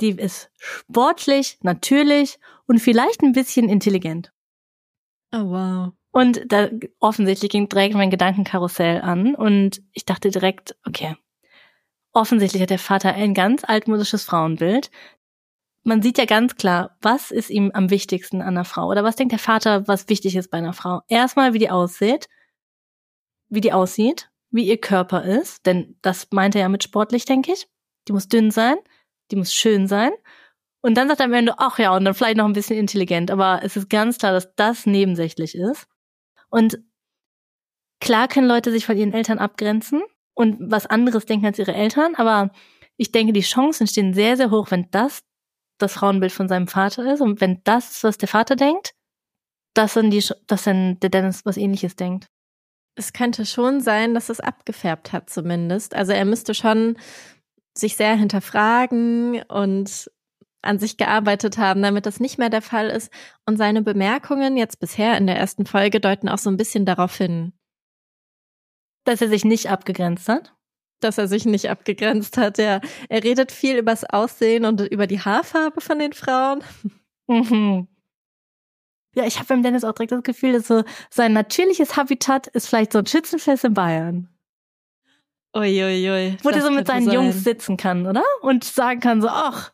[0.01, 4.31] die ist sportlich, natürlich und vielleicht ein bisschen intelligent.
[5.31, 5.93] Oh wow.
[6.13, 11.15] Und da offensichtlich ging direkt mein Gedankenkarussell an und ich dachte direkt, okay,
[12.11, 14.91] offensichtlich hat der Vater ein ganz altmodisches Frauenbild.
[15.83, 19.15] Man sieht ja ganz klar, was ist ihm am wichtigsten an einer Frau oder was
[19.15, 21.01] denkt der Vater, was wichtig ist bei einer Frau.
[21.07, 22.29] Erstmal, wie die aussieht,
[23.49, 27.53] wie die aussieht, wie ihr Körper ist, denn das meint er ja mit sportlich, denke
[27.53, 27.67] ich.
[28.07, 28.75] Die muss dünn sein,
[29.31, 30.11] die muss schön sein.
[30.81, 33.31] Und dann sagt er am Ende, ach ja, und dann vielleicht noch ein bisschen intelligent,
[33.31, 35.87] aber es ist ganz klar, dass das nebensächlich ist.
[36.53, 36.77] Und
[37.99, 40.03] klar können Leute sich von ihren Eltern abgrenzen
[40.35, 42.51] und was anderes denken als ihre Eltern, aber
[42.95, 45.23] ich denke, die Chancen stehen sehr, sehr hoch, wenn das
[45.79, 48.93] das Frauenbild von seinem Vater ist und wenn das ist, was der Vater denkt,
[49.73, 52.27] dass dann, die, dass dann der Dennis was ähnliches denkt.
[52.95, 55.95] Es könnte schon sein, dass es abgefärbt hat zumindest.
[55.95, 56.97] Also er müsste schon
[57.75, 60.11] sich sehr hinterfragen und
[60.63, 63.11] an sich gearbeitet haben, damit das nicht mehr der Fall ist.
[63.45, 67.15] Und seine Bemerkungen jetzt bisher in der ersten Folge deuten auch so ein bisschen darauf
[67.15, 67.53] hin.
[69.03, 70.53] Dass er sich nicht abgegrenzt hat?
[71.01, 72.79] Dass er sich nicht abgegrenzt hat, ja.
[73.09, 76.63] Er redet viel übers Aussehen und über die Haarfarbe von den Frauen.
[77.27, 77.87] Mhm.
[79.15, 82.67] Ja, ich habe beim Dennis auch direkt das Gefühl, dass so sein natürliches Habitat ist
[82.67, 84.29] vielleicht so ein Schützenfest in Bayern.
[85.55, 86.09] Uiuiui.
[86.09, 86.37] Ui, ui.
[86.41, 87.13] Wo der so mit seinen sein.
[87.13, 88.23] Jungs sitzen kann, oder?
[88.41, 89.71] Und sagen kann so, ach,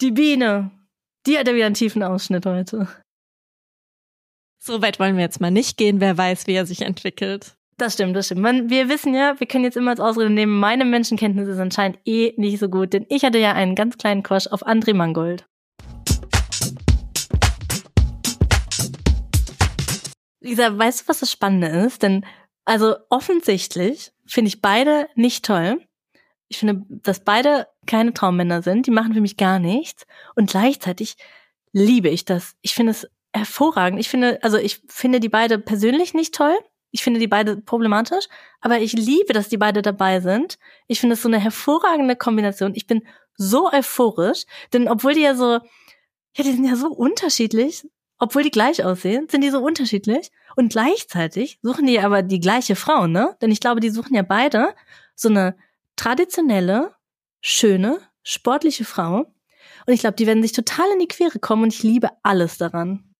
[0.00, 0.70] die Biene.
[1.26, 2.88] Die hat ja wieder einen tiefen Ausschnitt heute.
[4.62, 6.00] So weit wollen wir jetzt mal nicht gehen.
[6.00, 7.56] Wer weiß, wie er sich entwickelt.
[7.76, 8.40] Das stimmt, das stimmt.
[8.40, 11.98] Man, wir wissen ja, wir können jetzt immer als Ausrede nehmen, meine Menschenkenntnisse sind anscheinend
[12.04, 15.44] eh nicht so gut, denn ich hatte ja einen ganz kleinen Crush auf André Mangold.
[20.40, 22.02] Lisa, weißt du, was das Spannende ist?
[22.02, 22.24] Denn,
[22.64, 25.84] also offensichtlich finde ich beide nicht toll.
[26.54, 28.86] Ich finde, dass beide keine Traummänner sind.
[28.86, 30.06] Die machen für mich gar nichts.
[30.36, 31.16] Und gleichzeitig
[31.72, 32.54] liebe ich das.
[32.62, 33.98] Ich finde es hervorragend.
[33.98, 36.56] Ich finde, also ich finde die beide persönlich nicht toll.
[36.92, 38.26] Ich finde die beide problematisch,
[38.60, 40.58] aber ich liebe, dass die beide dabei sind.
[40.86, 42.76] Ich finde es so eine hervorragende Kombination.
[42.76, 43.02] Ich bin
[43.36, 47.84] so euphorisch, denn obwohl die ja so, ja, die sind ja so unterschiedlich,
[48.20, 52.76] obwohl die gleich aussehen, sind die so unterschiedlich und gleichzeitig suchen die aber die gleiche
[52.76, 53.36] Frau, ne?
[53.42, 54.72] Denn ich glaube, die suchen ja beide
[55.16, 55.56] so eine
[55.96, 56.94] traditionelle,
[57.40, 59.32] schöne, sportliche Frau.
[59.86, 62.58] Und ich glaube, die werden sich total in die Quere kommen und ich liebe alles
[62.58, 63.14] daran.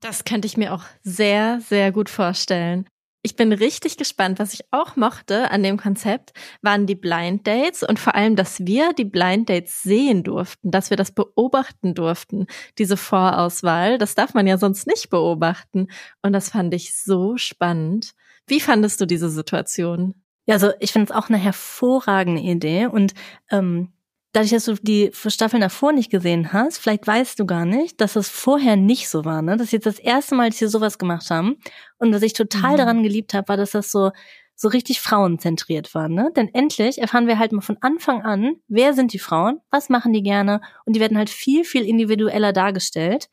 [0.00, 2.88] Das könnte ich mir auch sehr, sehr gut vorstellen.
[3.22, 4.38] Ich bin richtig gespannt.
[4.38, 8.60] Was ich auch mochte an dem Konzept, waren die Blind Dates und vor allem, dass
[8.60, 12.46] wir die Blind Dates sehen durften, dass wir das beobachten durften,
[12.78, 13.98] diese Vorauswahl.
[13.98, 15.88] Das darf man ja sonst nicht beobachten.
[16.22, 18.12] Und das fand ich so spannend.
[18.46, 20.14] Wie fandest du diese Situation?
[20.46, 23.14] Ja, also ich finde es auch eine hervorragende Idee und
[23.50, 23.92] ähm,
[24.32, 28.14] dadurch, dass du die Staffeln davor nicht gesehen hast, vielleicht weißt du gar nicht, dass
[28.14, 29.56] das vorher nicht so war, ne?
[29.56, 31.56] Das ist jetzt das erste Mal, dass sie sowas gemacht haben.
[31.98, 32.76] Und was ich total mhm.
[32.78, 34.10] daran geliebt habe, war, dass das so
[34.56, 36.30] so richtig frauenzentriert war, ne?
[36.36, 40.12] Denn endlich erfahren wir halt mal von Anfang an, wer sind die Frauen, was machen
[40.12, 43.28] die gerne und die werden halt viel viel individueller dargestellt.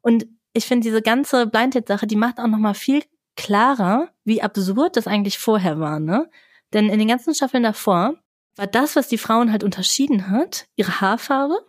[0.00, 3.02] Und ich finde diese ganze Blindhead-Sache, die macht auch noch mal viel
[3.40, 6.30] klarer, wie absurd das eigentlich vorher war, ne?
[6.74, 8.14] Denn in den ganzen Staffeln davor
[8.56, 11.66] war das, was die Frauen halt unterschieden hat, ihre Haarfarbe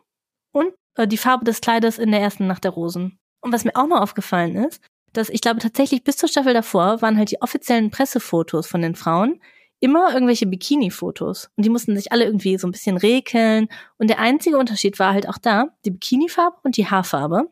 [0.51, 3.19] und äh, die Farbe des Kleides in der ersten Nacht der Rosen.
[3.39, 4.81] Und was mir auch noch aufgefallen ist,
[5.13, 8.95] dass ich glaube tatsächlich bis zur Staffel davor waren halt die offiziellen Pressefotos von den
[8.95, 9.41] Frauen
[9.79, 11.49] immer irgendwelche Bikini-Fotos.
[11.55, 13.67] Und die mussten sich alle irgendwie so ein bisschen rekeln.
[13.97, 17.49] Und der einzige Unterschied war halt auch da, die Bikini-Farbe und die Haarfarbe.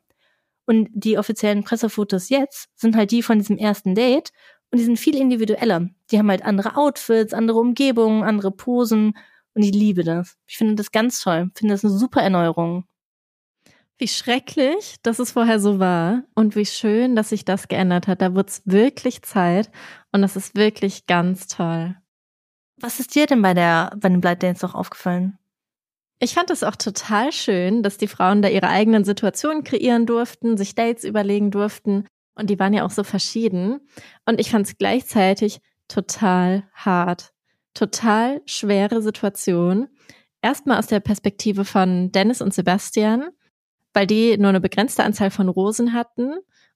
[0.69, 4.29] Und die offiziellen Pressefotos jetzt sind halt die von diesem ersten Date.
[4.69, 5.89] Und die sind viel individueller.
[6.11, 9.17] Die haben halt andere Outfits, andere Umgebungen, andere Posen.
[9.55, 10.37] Und ich liebe das.
[10.45, 11.49] Ich finde das ganz toll.
[11.51, 12.85] Ich finde das eine super Erneuerung.
[13.97, 18.21] Wie schrecklich, dass es vorher so war und wie schön, dass sich das geändert hat.
[18.21, 19.71] Da wird es wirklich Zeit
[20.11, 21.95] und das ist wirklich ganz toll.
[22.77, 25.39] Was ist dir denn bei der bei den Blind Dates noch aufgefallen?
[26.21, 30.57] Ich fand es auch total schön, dass die Frauen da ihre eigenen Situationen kreieren durften,
[30.57, 32.05] sich Dates überlegen durften
[32.35, 33.79] und die waren ja auch so verschieden.
[34.25, 37.31] Und ich fand es gleichzeitig total hart.
[37.73, 39.87] Total schwere Situation.
[40.41, 43.29] Erstmal aus der Perspektive von Dennis und Sebastian,
[43.93, 46.33] weil die nur eine begrenzte Anzahl von Rosen hatten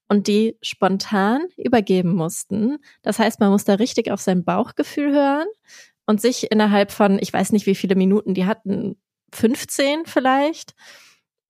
[0.10, 2.78] und die spontan übergeben mussten.
[3.02, 5.48] Das heißt, man muss da richtig auf sein Bauchgefühl hören
[6.06, 8.98] und sich innerhalb von, ich weiß nicht, wie viele Minuten die hatten,
[9.34, 10.76] 15 vielleicht,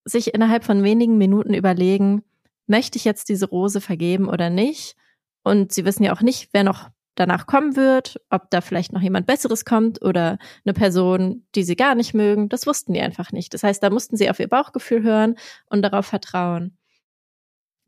[0.05, 2.23] sich innerhalb von wenigen Minuten überlegen,
[2.67, 4.95] möchte ich jetzt diese Rose vergeben oder nicht?
[5.43, 9.01] Und sie wissen ja auch nicht, wer noch danach kommen wird, ob da vielleicht noch
[9.01, 12.49] jemand Besseres kommt oder eine Person, die sie gar nicht mögen.
[12.49, 13.53] Das wussten die einfach nicht.
[13.53, 15.35] Das heißt, da mussten sie auf ihr Bauchgefühl hören
[15.67, 16.77] und darauf vertrauen.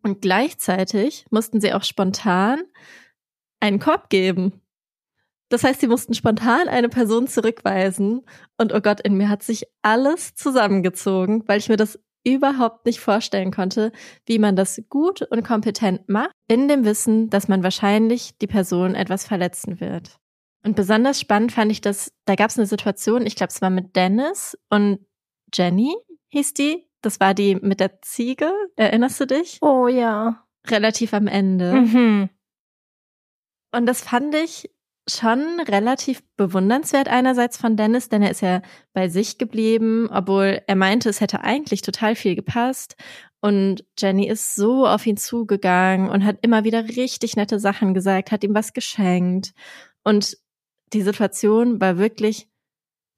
[0.03, 2.61] Und gleichzeitig mussten sie auch spontan
[3.59, 4.61] einen Korb geben.
[5.49, 8.25] Das heißt, sie mussten spontan eine Person zurückweisen.
[8.57, 12.99] Und oh Gott, in mir hat sich alles zusammengezogen, weil ich mir das überhaupt nicht
[12.99, 13.91] vorstellen konnte,
[14.25, 18.95] wie man das gut und kompetent macht, in dem Wissen, dass man wahrscheinlich die Person
[18.95, 20.17] etwas verletzen wird.
[20.63, 23.69] Und besonders spannend fand ich das, da gab es eine Situation, ich glaube, es war
[23.69, 25.05] mit Dennis und
[25.53, 25.95] Jenny,
[26.29, 26.89] hieß die.
[27.01, 29.59] Das war die mit der Ziege, erinnerst du dich?
[29.61, 30.43] Oh ja.
[30.67, 31.73] Relativ am Ende.
[31.73, 32.29] Mhm.
[33.71, 34.71] Und das fand ich
[35.07, 38.61] schon relativ bewundernswert einerseits von Dennis, denn er ist ja
[38.93, 42.95] bei sich geblieben, obwohl er meinte, es hätte eigentlich total viel gepasst.
[43.39, 48.31] Und Jenny ist so auf ihn zugegangen und hat immer wieder richtig nette Sachen gesagt,
[48.31, 49.53] hat ihm was geschenkt.
[50.03, 50.37] Und
[50.93, 52.49] die Situation war wirklich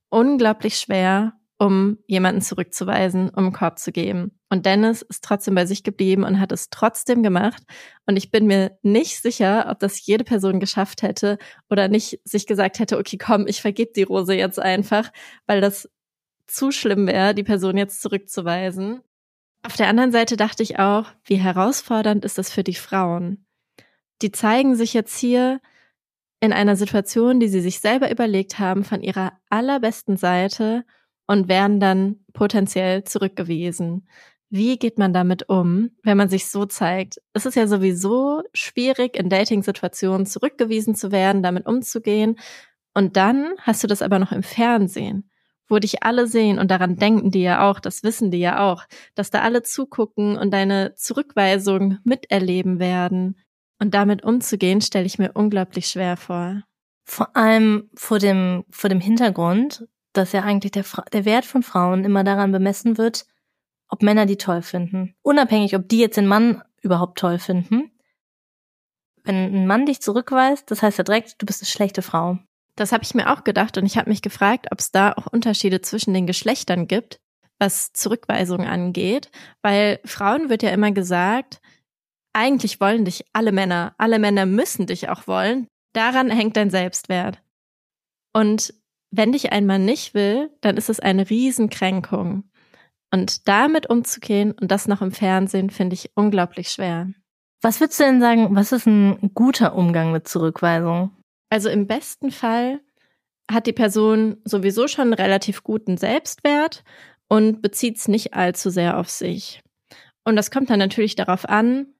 [0.09, 4.31] unglaublich schwer um jemanden zurückzuweisen, um einen Korb zu geben.
[4.49, 7.63] Und Dennis ist trotzdem bei sich geblieben und hat es trotzdem gemacht.
[8.05, 11.37] Und ich bin mir nicht sicher, ob das jede Person geschafft hätte
[11.69, 15.11] oder nicht sich gesagt hätte, okay, komm, ich vergebe die Rose jetzt einfach,
[15.47, 15.89] weil das
[16.45, 19.01] zu schlimm wäre, die Person jetzt zurückzuweisen.
[19.63, 23.45] Auf der anderen Seite dachte ich auch, wie herausfordernd ist das für die Frauen.
[24.21, 25.59] Die zeigen sich jetzt hier
[26.39, 30.85] in einer Situation, die sie sich selber überlegt haben, von ihrer allerbesten Seite
[31.27, 34.07] und werden dann potenziell zurückgewiesen.
[34.49, 37.17] Wie geht man damit um, wenn man sich so zeigt?
[37.33, 42.39] Es ist ja sowieso schwierig, in Dating-Situationen zurückgewiesen zu werden, damit umzugehen.
[42.93, 45.29] Und dann hast du das aber noch im Fernsehen,
[45.67, 48.85] wo dich alle sehen und daran denken die ja auch, das wissen die ja auch,
[49.15, 53.37] dass da alle zugucken und deine Zurückweisung miterleben werden.
[53.79, 56.63] Und damit umzugehen, stelle ich mir unglaublich schwer vor.
[57.03, 59.85] Vor allem vor dem, vor dem Hintergrund,
[60.17, 63.25] dass ja eigentlich der, der Wert von Frauen immer daran bemessen wird,
[63.89, 65.15] ob Männer die toll finden.
[65.21, 67.91] Unabhängig, ob die jetzt den Mann überhaupt toll finden.
[69.23, 72.37] Wenn ein Mann dich zurückweist, das heißt ja direkt, du bist eine schlechte Frau.
[72.75, 75.27] Das habe ich mir auch gedacht und ich habe mich gefragt, ob es da auch
[75.27, 77.19] Unterschiede zwischen den Geschlechtern gibt,
[77.59, 81.59] was Zurückweisung angeht, weil Frauen wird ja immer gesagt,
[82.33, 85.67] eigentlich wollen dich alle Männer, alle Männer müssen dich auch wollen.
[85.93, 87.41] Daran hängt dein Selbstwert.
[88.31, 88.75] Und
[89.11, 92.43] wenn dich ein Mann nicht will, dann ist es eine Riesenkränkung.
[93.11, 97.09] Und damit umzugehen und das noch im Fernsehen finde ich unglaublich schwer.
[97.61, 101.11] Was würdest du denn sagen, was ist ein guter Umgang mit Zurückweisung?
[101.49, 102.81] Also im besten Fall
[103.49, 106.83] hat die Person sowieso schon einen relativ guten Selbstwert
[107.29, 109.61] und bezieht es nicht allzu sehr auf sich.
[110.25, 111.93] Und das kommt dann natürlich darauf an,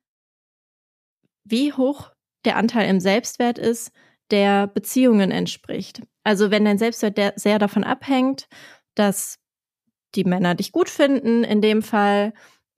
[1.46, 2.12] wie hoch
[2.44, 3.92] der Anteil im Selbstwert ist,
[4.32, 6.02] der Beziehungen entspricht.
[6.28, 8.50] Also wenn dein Selbstwert sehr davon abhängt,
[8.96, 9.40] dass
[10.14, 12.34] die Männer dich gut finden, in dem Fall,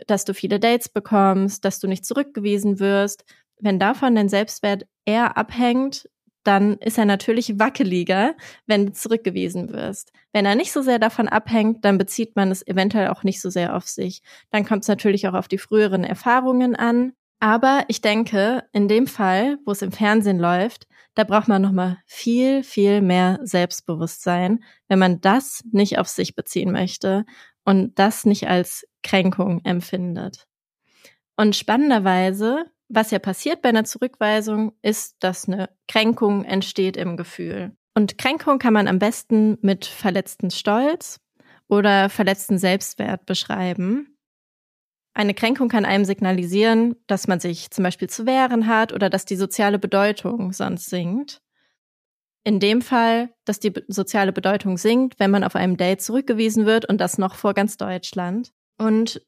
[0.06, 3.26] dass du viele Dates bekommst, dass du nicht zurückgewiesen wirst,
[3.60, 6.08] wenn davon dein Selbstwert eher abhängt,
[6.44, 8.36] dann ist er natürlich wackeliger,
[8.68, 10.12] wenn du zurückgewiesen wirst.
[10.32, 13.50] Wenn er nicht so sehr davon abhängt, dann bezieht man es eventuell auch nicht so
[13.50, 14.22] sehr auf sich.
[14.52, 17.14] Dann kommt es natürlich auch auf die früheren Erfahrungen an.
[17.40, 21.98] Aber ich denke, in dem Fall, wo es im Fernsehen läuft, da braucht man nochmal
[22.06, 27.26] viel, viel mehr Selbstbewusstsein, wenn man das nicht auf sich beziehen möchte
[27.66, 30.48] und das nicht als Kränkung empfindet.
[31.36, 37.72] Und spannenderweise, was ja passiert bei einer Zurückweisung, ist, dass eine Kränkung entsteht im Gefühl.
[37.96, 41.20] Und Kränkung kann man am besten mit verletzten Stolz
[41.68, 44.18] oder verletzten Selbstwert beschreiben.
[45.14, 49.26] Eine Kränkung kann einem signalisieren, dass man sich zum Beispiel zu wehren hat oder dass
[49.26, 51.42] die soziale Bedeutung sonst sinkt.
[52.44, 56.86] In dem Fall, dass die soziale Bedeutung sinkt, wenn man auf einem Date zurückgewiesen wird
[56.86, 58.54] und das noch vor ganz Deutschland.
[58.78, 59.22] Und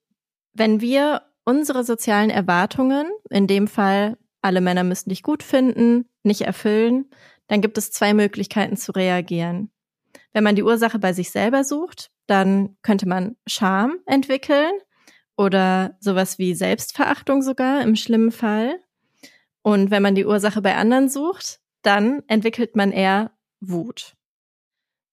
[0.53, 6.41] wenn wir unsere sozialen Erwartungen, in dem Fall alle Männer müssen dich gut finden, nicht
[6.41, 7.09] erfüllen,
[7.47, 9.71] dann gibt es zwei Möglichkeiten zu reagieren.
[10.33, 14.71] Wenn man die Ursache bei sich selber sucht, dann könnte man Scham entwickeln
[15.41, 18.79] oder sowas wie Selbstverachtung sogar im schlimmen Fall.
[19.63, 24.15] Und wenn man die Ursache bei anderen sucht, dann entwickelt man eher Wut.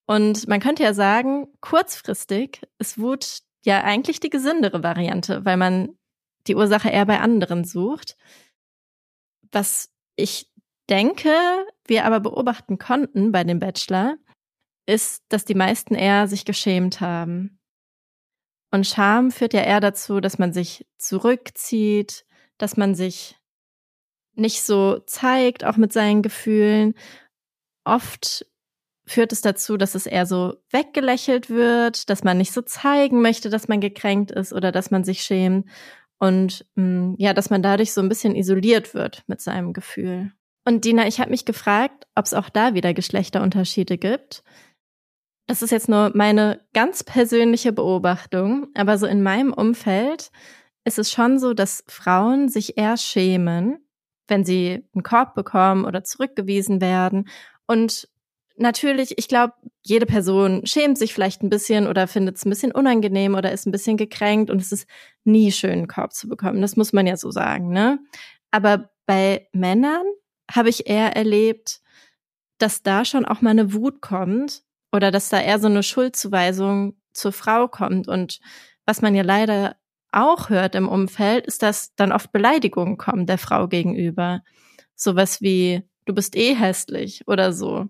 [0.07, 5.97] Und man könnte ja sagen, kurzfristig ist Wut ja eigentlich die gesündere Variante, weil man
[6.47, 8.17] die Ursache eher bei anderen sucht.
[9.51, 10.53] Was ich
[10.91, 11.31] denke,
[11.87, 14.17] wir aber beobachten konnten bei dem Bachelor,
[14.85, 17.58] ist, dass die meisten eher sich geschämt haben.
[18.71, 22.27] Und Scham führt ja eher dazu, dass man sich zurückzieht,
[22.59, 23.37] dass man sich
[24.35, 26.95] nicht so zeigt, auch mit seinen Gefühlen.
[27.85, 28.47] Oft
[29.07, 33.49] führt es dazu, dass es eher so weggelächelt wird, dass man nicht so zeigen möchte,
[33.51, 35.67] dass man gekränkt ist oder dass man sich schämt
[36.19, 40.33] und mh, mm, ja, dass man dadurch so ein bisschen isoliert wird mit seinem Gefühl.
[40.65, 44.43] Und Dina, ich habe mich gefragt, ob es auch da wieder Geschlechterunterschiede gibt.
[45.49, 50.31] Das ist jetzt nur meine ganz persönliche Beobachtung, aber so in meinem Umfeld
[50.85, 53.79] ist es schon so, dass Frauen sich eher schämen,
[54.29, 57.29] wenn sie einen Korb bekommen oder zurückgewiesen werden
[57.67, 58.09] und
[58.59, 62.73] natürlich, ich glaube, jede Person schämt sich vielleicht ein bisschen oder findet es ein bisschen
[62.73, 64.87] unangenehm oder ist ein bisschen gekränkt und es ist
[65.25, 66.61] nie schön, einen Korb zu bekommen.
[66.61, 68.01] Das muss man ja so sagen, ne?
[68.51, 70.05] Aber bei Männern
[70.51, 71.81] habe ich eher erlebt,
[72.59, 74.63] dass da schon auch mal eine Wut kommt
[74.93, 78.09] oder dass da eher so eine Schuldzuweisung zur Frau kommt.
[78.09, 78.41] Und
[78.87, 79.77] was man ja leider
[80.13, 84.43] auch hört im Umfeld, ist, dass dann oft Beleidigungen kommen der Frau gegenüber.
[84.95, 87.87] Sowas wie, du bist eh hässlich oder so.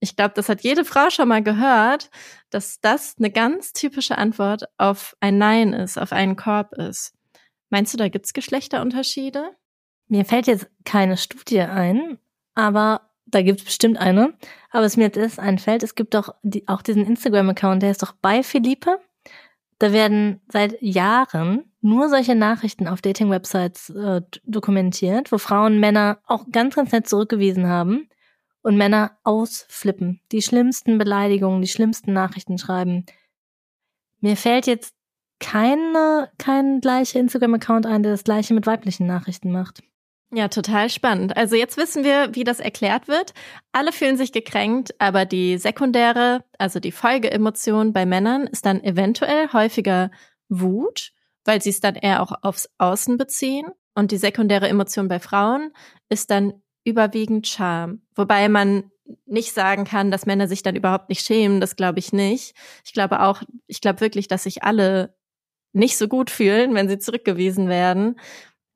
[0.00, 2.10] Ich glaube, das hat jede Frau schon mal gehört,
[2.50, 7.14] dass das eine ganz typische Antwort auf ein Nein ist, auf einen Korb ist.
[7.70, 9.50] Meinst du, da gibt's Geschlechterunterschiede?
[10.08, 12.18] Mir fällt jetzt keine Studie ein,
[12.54, 14.34] aber da gibt's bestimmt eine.
[14.70, 18.12] Aber was mir jetzt einfällt, es gibt doch die, auch diesen Instagram-Account, der ist doch
[18.12, 18.98] bei Philippe.
[19.78, 26.46] Da werden seit Jahren nur solche Nachrichten auf Dating-Websites äh, dokumentiert, wo Frauen Männer auch
[26.50, 28.08] ganz, ganz nett zurückgewiesen haben
[28.62, 33.04] und Männer ausflippen, die schlimmsten Beleidigungen, die schlimmsten Nachrichten schreiben.
[34.20, 34.94] Mir fällt jetzt
[35.38, 39.82] keine, kein gleicher Instagram-Account ein, der das gleiche mit weiblichen Nachrichten macht.
[40.32, 41.36] Ja, total spannend.
[41.36, 43.32] Also jetzt wissen wir, wie das erklärt wird.
[43.70, 49.52] Alle fühlen sich gekränkt, aber die sekundäre, also die Folgeemotion bei Männern ist dann eventuell
[49.52, 50.10] häufiger
[50.48, 51.12] Wut,
[51.44, 53.66] weil sie es dann eher auch aufs Außen beziehen.
[53.94, 55.70] Und die sekundäre Emotion bei Frauen
[56.08, 56.54] ist dann
[56.84, 58.02] überwiegend Scham.
[58.14, 58.90] Wobei man
[59.26, 62.54] nicht sagen kann, dass Männer sich dann überhaupt nicht schämen, das glaube ich nicht.
[62.84, 65.14] Ich glaube auch, ich glaube wirklich, dass sich alle
[65.72, 68.18] nicht so gut fühlen, wenn sie zurückgewiesen werden.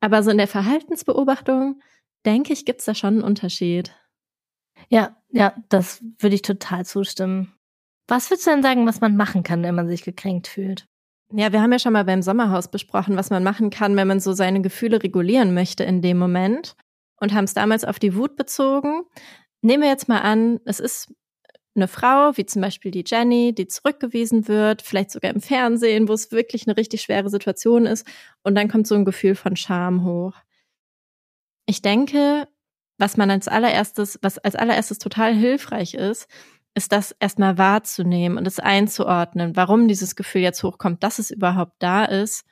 [0.01, 1.79] Aber so in der Verhaltensbeobachtung,
[2.25, 3.95] denke ich, gibt's da schon einen Unterschied.
[4.89, 7.53] Ja, ja, das würde ich total zustimmen.
[8.07, 10.85] Was würdest du denn sagen, was man machen kann, wenn man sich gekränkt fühlt?
[11.33, 14.19] Ja, wir haben ja schon mal beim Sommerhaus besprochen, was man machen kann, wenn man
[14.19, 16.75] so seine Gefühle regulieren möchte in dem Moment
[17.21, 19.03] und haben es damals auf die Wut bezogen.
[19.61, 21.13] Nehmen wir jetzt mal an, es ist
[21.75, 26.13] eine Frau, wie zum Beispiel die Jenny, die zurückgewiesen wird, vielleicht sogar im Fernsehen, wo
[26.13, 28.05] es wirklich eine richtig schwere Situation ist,
[28.43, 30.33] und dann kommt so ein Gefühl von Scham hoch.
[31.65, 32.47] Ich denke,
[32.97, 36.27] was man als allererstes, was als allererstes total hilfreich ist,
[36.73, 41.75] ist das erstmal wahrzunehmen und es einzuordnen, warum dieses Gefühl jetzt hochkommt, dass es überhaupt
[41.79, 42.45] da ist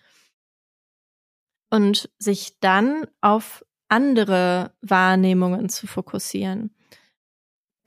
[1.70, 6.76] und sich dann auf andere Wahrnehmungen zu fokussieren.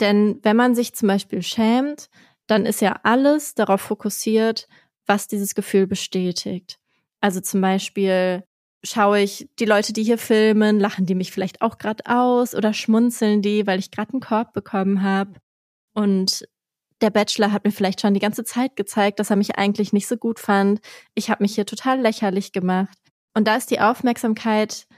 [0.02, 2.10] Denn wenn man sich zum Beispiel schämt,
[2.48, 4.66] dann ist ja alles darauf fokussiert,
[5.06, 6.80] was dieses Gefühl bestätigt.
[7.20, 8.42] Also zum Beispiel
[8.82, 12.74] schaue ich die Leute, die hier filmen, lachen die mich vielleicht auch gerade aus oder
[12.74, 15.34] schmunzeln die, weil ich gerade einen Korb bekommen habe.
[15.94, 16.48] Und
[17.00, 20.08] der Bachelor hat mir vielleicht schon die ganze Zeit gezeigt, dass er mich eigentlich nicht
[20.08, 20.80] so gut fand.
[21.14, 22.98] Ich habe mich hier total lächerlich gemacht.
[23.34, 24.88] Und da ist die Aufmerksamkeit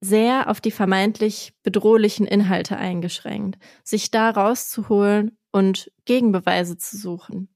[0.00, 7.48] sehr auf die vermeintlich bedrohlichen Inhalte eingeschränkt, sich da rauszuholen und Gegenbeweise zu suchen.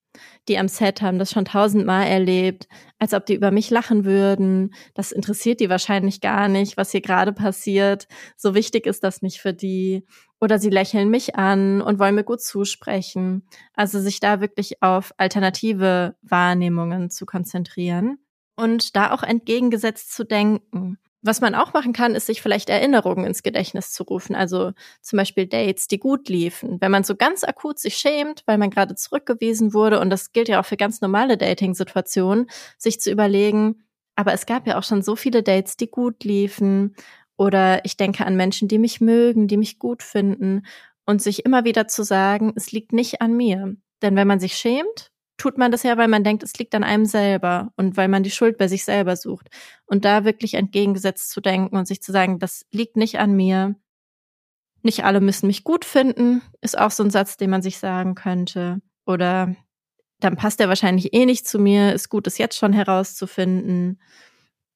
[0.48, 2.68] Die am Set haben das schon tausendmal erlebt,
[2.98, 4.74] als ob die über mich lachen würden.
[4.94, 8.08] Das interessiert die wahrscheinlich gar nicht, was hier gerade passiert.
[8.36, 10.04] So wichtig ist das nicht für die.
[10.40, 13.46] Oder sie lächeln mich an und wollen mir gut zusprechen.
[13.74, 18.18] Also sich da wirklich auf alternative Wahrnehmungen zu konzentrieren
[18.56, 20.98] und da auch entgegengesetzt zu denken.
[21.24, 24.34] Was man auch machen kann, ist sich vielleicht Erinnerungen ins Gedächtnis zu rufen.
[24.34, 26.80] Also zum Beispiel Dates, die gut liefen.
[26.80, 30.48] Wenn man so ganz akut sich schämt, weil man gerade zurückgewiesen wurde, und das gilt
[30.48, 33.84] ja auch für ganz normale Dating-Situationen, sich zu überlegen,
[34.16, 36.96] aber es gab ja auch schon so viele Dates, die gut liefen.
[37.36, 40.66] Oder ich denke an Menschen, die mich mögen, die mich gut finden.
[41.06, 43.76] Und sich immer wieder zu sagen, es liegt nicht an mir.
[44.02, 45.11] Denn wenn man sich schämt,
[45.42, 48.22] tut man das ja, weil man denkt, es liegt an einem selber und weil man
[48.22, 49.48] die Schuld bei sich selber sucht.
[49.86, 53.74] Und da wirklich entgegengesetzt zu denken und sich zu sagen, das liegt nicht an mir.
[54.82, 58.14] Nicht alle müssen mich gut finden, ist auch so ein Satz, den man sich sagen
[58.14, 58.82] könnte.
[59.04, 59.56] Oder
[60.20, 64.00] dann passt er wahrscheinlich eh nicht zu mir, ist gut, es jetzt schon herauszufinden.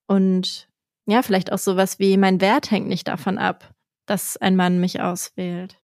[0.08, 0.68] Und
[1.06, 3.72] ja, vielleicht auch sowas wie, mein Wert hängt nicht davon ab,
[4.04, 5.78] dass ein Mann mich auswählt.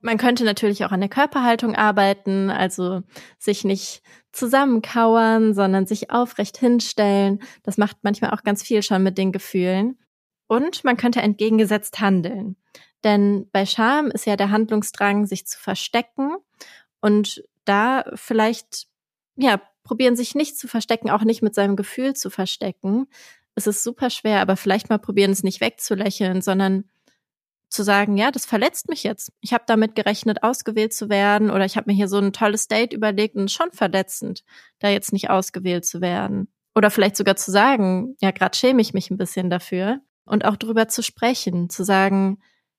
[0.00, 3.02] Man könnte natürlich auch an der Körperhaltung arbeiten, also
[3.38, 7.42] sich nicht zusammenkauern, sondern sich aufrecht hinstellen.
[7.62, 9.98] Das macht manchmal auch ganz viel schon mit den Gefühlen.
[10.46, 12.56] Und man könnte entgegengesetzt handeln.
[13.04, 16.36] Denn bei Scham ist ja der Handlungsdrang, sich zu verstecken
[17.00, 18.86] und da vielleicht,
[19.36, 23.06] ja, probieren sich nicht zu verstecken, auch nicht mit seinem Gefühl zu verstecken.
[23.54, 26.84] Es ist super schwer, aber vielleicht mal probieren, es nicht wegzulächeln, sondern
[27.76, 29.32] zu sagen, ja, das verletzt mich jetzt.
[29.40, 32.68] Ich habe damit gerechnet, ausgewählt zu werden oder ich habe mir hier so ein tolles
[32.68, 34.42] Date überlegt und schon verletzend,
[34.80, 36.48] da jetzt nicht ausgewählt zu werden.
[36.74, 40.56] Oder vielleicht sogar zu sagen, ja, gerade schäme ich mich ein bisschen dafür und auch
[40.56, 42.38] drüber zu sprechen, zu sagen,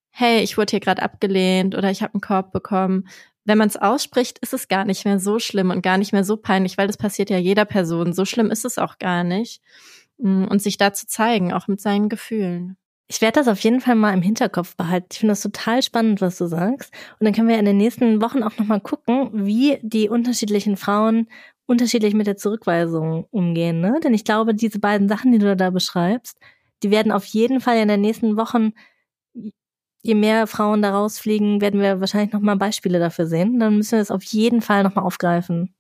[0.10, 3.08] hey, ich wurde hier gerade abgelehnt oder ich habe einen Korb bekommen.
[3.46, 6.24] Wenn man es ausspricht, ist es gar nicht mehr so schlimm und gar nicht mehr
[6.24, 8.14] so peinlich, weil das passiert ja jeder Person.
[8.14, 9.62] So schlimm ist es auch gar nicht.
[10.18, 12.78] Mm, und sich da zu zeigen, auch mit seinen Gefühlen.
[13.10, 15.08] Ich werde das auf jeden Fall mal im Hinterkopf behalten.
[15.12, 16.94] Ich finde das total spannend, was du sagst.
[17.20, 21.30] Und dann können wir in den nächsten Wochen auch nochmal gucken, wie die unterschiedlichen Frauen
[21.66, 23.80] unterschiedlich mit der Zurückweisung umgehen.
[23.80, 24.00] Ne?
[24.04, 26.38] Denn ich glaube, diese beiden Sachen, die du da beschreibst,
[26.84, 28.74] die werden auf jeden Fall in den nächsten Wochen,
[30.04, 33.60] je mehr Frauen da rausfliegen, werden wir wahrscheinlich nochmal Beispiele dafür sehen.
[33.60, 35.74] Dann müssen wir es auf jeden Fall nochmal aufgreifen.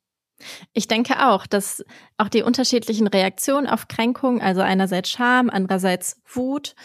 [0.73, 1.83] Ich denke auch, dass
[2.17, 6.75] auch die unterschiedlichen Reaktionen auf Kränkung, also einerseits Scham, andererseits Wut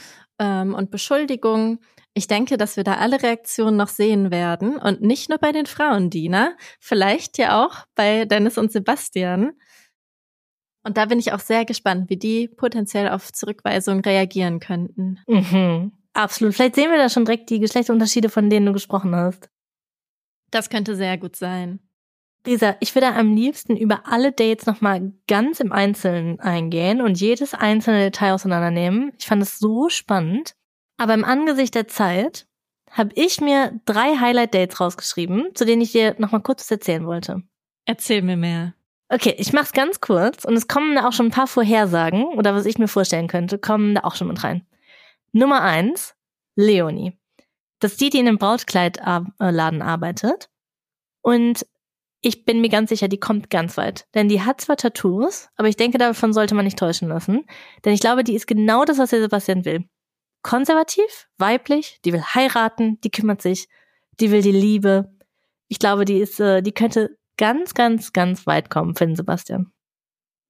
[0.42, 1.78] ähm, und Beschuldigung.
[2.14, 5.66] Ich denke, dass wir da alle Reaktionen noch sehen werden und nicht nur bei den
[5.66, 9.52] Frauen, Dina, vielleicht ja auch bei Dennis und Sebastian.
[10.84, 15.20] Und da bin ich auch sehr gespannt, wie die potenziell auf Zurückweisung reagieren könnten.
[15.28, 15.92] Mhm.
[16.12, 16.54] Absolut.
[16.54, 19.48] Vielleicht sehen wir da schon direkt die Geschlechterunterschiede, von denen du gesprochen hast.
[20.50, 21.78] Das könnte sehr gut sein.
[22.44, 27.54] Lisa, ich würde am liebsten über alle Dates nochmal ganz im Einzelnen eingehen und jedes
[27.54, 29.12] einzelne Detail auseinandernehmen.
[29.18, 30.54] Ich fand es so spannend.
[30.96, 32.46] Aber im Angesicht der Zeit
[32.90, 37.42] habe ich mir drei Highlight-Dates rausgeschrieben, zu denen ich dir nochmal kurz erzählen wollte.
[37.86, 38.74] Erzähl mir mehr.
[39.08, 42.54] Okay, ich mach's ganz kurz und es kommen da auch schon ein paar Vorhersagen oder
[42.54, 44.66] was ich mir vorstellen könnte, kommen da auch schon mit rein.
[45.32, 46.14] Nummer eins,
[46.56, 47.18] Leonie.
[47.78, 50.50] Das ist die, die in einem Brautkleidladen arbeitet.
[51.20, 51.66] Und
[52.22, 54.06] ich bin mir ganz sicher, die kommt ganz weit.
[54.14, 57.44] Denn die hat zwar Tattoos, aber ich denke, davon sollte man nicht täuschen lassen.
[57.84, 59.84] Denn ich glaube, die ist genau das, was der Sebastian will.
[60.42, 63.68] Konservativ, weiblich, die will heiraten, die kümmert sich,
[64.20, 65.12] die will die Liebe.
[65.68, 69.72] Ich glaube, die ist, äh, die könnte ganz, ganz, ganz weit kommen für den Sebastian.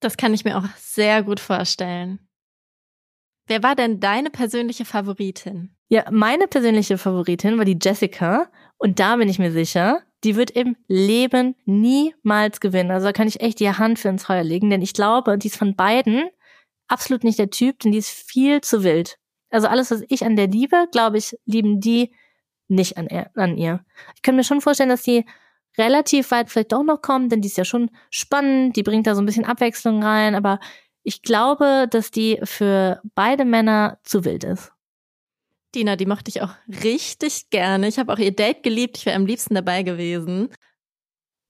[0.00, 2.28] Das kann ich mir auch sehr gut vorstellen.
[3.46, 5.74] Wer war denn deine persönliche Favoritin?
[5.88, 8.50] Ja, meine persönliche Favoritin war die Jessica.
[8.78, 12.90] Und da bin ich mir sicher, die wird im Leben niemals gewinnen.
[12.90, 15.48] Also da kann ich echt die Hand für ins Feuer legen, denn ich glaube, die
[15.48, 16.24] ist von beiden
[16.88, 19.18] absolut nicht der Typ, denn die ist viel zu wild.
[19.50, 22.12] Also alles, was ich an der liebe, glaube ich, lieben die
[22.68, 23.84] nicht an, er, an ihr.
[24.14, 25.26] Ich könnte mir schon vorstellen, dass die
[25.78, 29.14] relativ weit vielleicht doch noch kommt, denn die ist ja schon spannend, die bringt da
[29.14, 30.60] so ein bisschen Abwechslung rein, aber
[31.02, 34.72] ich glaube, dass die für beide Männer zu wild ist.
[35.74, 36.54] Dina, die mochte ich auch
[36.84, 37.88] richtig gerne.
[37.88, 38.98] Ich habe auch ihr Date geliebt.
[38.98, 40.50] Ich wäre am liebsten dabei gewesen.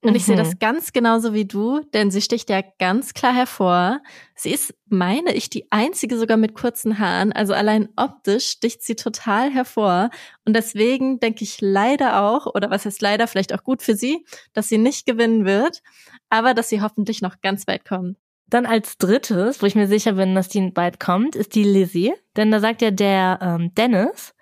[0.05, 0.17] Und mhm.
[0.17, 0.59] ich sehe das mhm.
[0.59, 4.01] ganz genauso wie du, denn sie sticht ja ganz klar hervor.
[4.35, 7.33] Sie ist, meine ich, die einzige sogar mit kurzen Haaren.
[7.33, 10.11] Also allein optisch sticht sie total hervor.
[10.45, 14.27] Und deswegen denke ich leider auch, oder was heißt leider, vielleicht auch gut für sie,
[14.53, 15.83] dass sie nicht gewinnen wird,
[16.31, 18.22] aber dass sie hoffentlich noch ganz weit kommt.
[18.53, 22.13] Dann als drittes, wo ich mir sicher bin, dass die bald kommt, ist die Lizzie.
[22.37, 24.35] Denn da sagt ja der ähm, Dennis,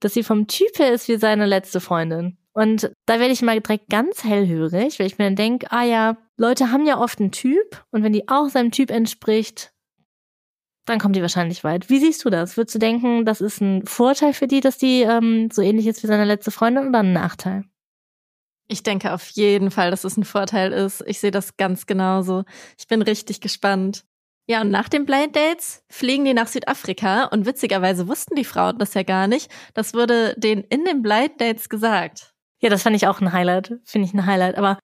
[0.00, 2.36] dass sie vom Typ her ist wie seine letzte Freundin.
[2.52, 6.16] Und da werde ich mal direkt ganz hellhörig, weil ich mir dann denke, ah ja,
[6.36, 9.72] Leute haben ja oft einen Typ und wenn die auch seinem Typ entspricht,
[10.84, 11.88] dann kommt die wahrscheinlich weit.
[11.88, 12.56] Wie siehst du das?
[12.56, 16.02] Würdest du denken, das ist ein Vorteil für die, dass die ähm, so ähnlich ist
[16.02, 17.64] wie seine letzte Freundin oder ein Nachteil?
[18.68, 21.04] Ich denke auf jeden Fall, dass es ein Vorteil ist.
[21.06, 22.44] Ich sehe das ganz genauso.
[22.78, 24.04] Ich bin richtig gespannt.
[24.46, 28.78] Ja, und nach den Blind Dates fliegen die nach Südafrika und witzigerweise wussten die Frauen
[28.78, 29.50] das ja gar nicht.
[29.72, 32.34] Das wurde denen in den Blind Dates gesagt.
[32.60, 33.78] Ja, das fand ich auch ein Highlight.
[33.84, 34.56] Finde ich ein Highlight.
[34.56, 34.78] Aber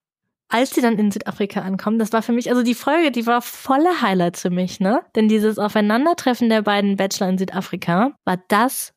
[0.48, 3.40] als sie dann in Südafrika ankommen, das war für mich, also die Folge, die war
[3.40, 5.02] voller Highlights für mich, ne?
[5.14, 8.92] Denn dieses Aufeinandertreffen der beiden Bachelor in Südafrika war das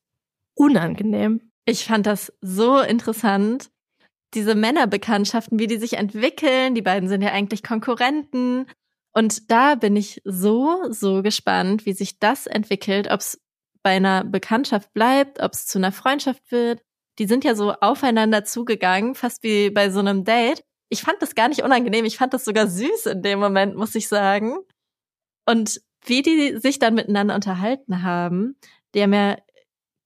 [0.55, 1.51] unangenehm.
[1.65, 3.69] Ich fand das so interessant
[4.35, 6.75] diese Männerbekanntschaften, wie die sich entwickeln.
[6.75, 8.65] Die beiden sind ja eigentlich Konkurrenten.
[9.13, 13.39] Und da bin ich so, so gespannt, wie sich das entwickelt, ob es
[13.83, 16.81] bei einer Bekanntschaft bleibt, ob es zu einer Freundschaft wird.
[17.19, 20.63] Die sind ja so aufeinander zugegangen, fast wie bei so einem Date.
[20.89, 23.93] Ich fand das gar nicht unangenehm, ich fand das sogar süß in dem Moment, muss
[23.93, 24.57] ich sagen.
[25.45, 28.55] Und wie die sich dann miteinander unterhalten haben,
[28.95, 29.37] die haben ja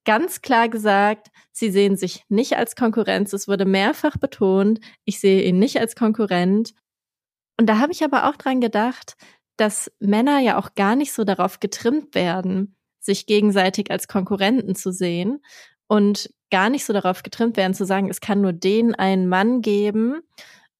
[0.08, 3.34] ganz klar gesagt, sie sehen sich nicht als Konkurrenz.
[3.34, 6.74] Es wurde mehrfach betont, ich sehe ihn nicht als Konkurrent.
[7.60, 9.18] Und da habe ich aber auch dran gedacht,
[9.58, 14.94] dass Männer ja auch gar nicht so darauf getrimmt werden, sich gegenseitig als Konkurrenten zu
[14.94, 15.42] sehen
[15.88, 19.62] und gar nicht so darauf getrimmt werden zu sagen, es kann nur den einen Mann
[19.62, 20.22] geben,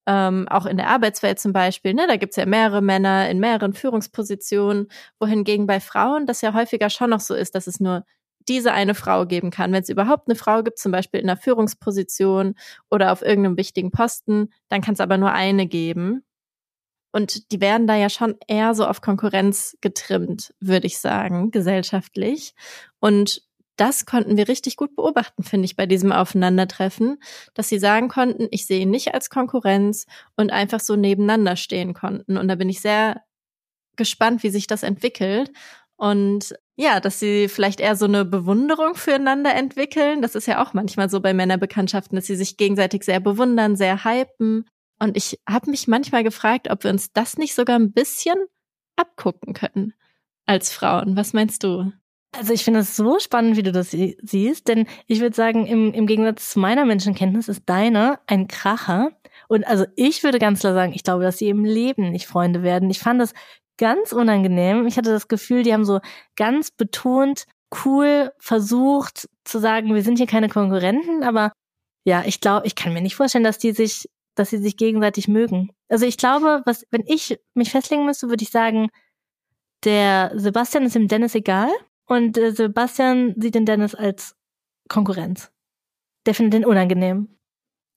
[0.06, 3.74] ähm, auch in der Arbeitswelt zum Beispiel, ne, da gibt's ja mehrere Männer in mehreren
[3.74, 4.88] Führungspositionen,
[5.20, 8.06] wohingegen bei Frauen das ja häufiger schon noch so ist, dass es nur
[8.48, 9.72] diese eine Frau geben kann.
[9.72, 12.54] Wenn es überhaupt eine Frau gibt, zum Beispiel in einer Führungsposition
[12.90, 16.24] oder auf irgendeinem wichtigen Posten, dann kann es aber nur eine geben.
[17.12, 22.54] Und die werden da ja schon eher so auf Konkurrenz getrimmt, würde ich sagen, gesellschaftlich.
[23.00, 23.42] Und
[23.76, 27.18] das konnten wir richtig gut beobachten, finde ich, bei diesem Aufeinandertreffen,
[27.54, 31.94] dass sie sagen konnten, ich sehe ihn nicht als Konkurrenz und einfach so nebeneinander stehen
[31.94, 32.36] konnten.
[32.36, 33.22] Und da bin ich sehr
[33.96, 35.52] gespannt, wie sich das entwickelt.
[35.98, 40.22] Und ja, dass sie vielleicht eher so eine Bewunderung füreinander entwickeln.
[40.22, 44.04] Das ist ja auch manchmal so bei Männerbekanntschaften, dass sie sich gegenseitig sehr bewundern, sehr
[44.04, 44.64] hypen.
[45.00, 48.36] Und ich habe mich manchmal gefragt, ob wir uns das nicht sogar ein bisschen
[48.94, 49.92] abgucken können
[50.46, 51.16] als Frauen.
[51.16, 51.92] Was meinst du?
[52.36, 55.92] Also ich finde es so spannend, wie du das siehst, denn ich würde sagen, im,
[55.92, 59.10] im Gegensatz zu meiner Menschenkenntnis ist deine ein Kracher.
[59.48, 62.62] Und also ich würde ganz klar sagen, ich glaube, dass sie im Leben nicht Freunde
[62.62, 62.90] werden.
[62.90, 63.32] Ich fand das
[63.78, 64.86] ganz unangenehm.
[64.86, 66.00] Ich hatte das Gefühl, die haben so
[66.36, 67.44] ganz betont
[67.84, 71.52] cool versucht zu sagen, wir sind hier keine Konkurrenten, aber
[72.04, 75.28] ja, ich glaube, ich kann mir nicht vorstellen, dass die sich, dass sie sich gegenseitig
[75.28, 75.70] mögen.
[75.88, 78.88] Also ich glaube, was, wenn ich mich festlegen müsste, würde ich sagen,
[79.84, 81.70] der Sebastian ist dem Dennis egal
[82.06, 84.34] und äh, Sebastian sieht den Dennis als
[84.88, 85.50] Konkurrenz.
[86.26, 87.37] Der findet den unangenehm.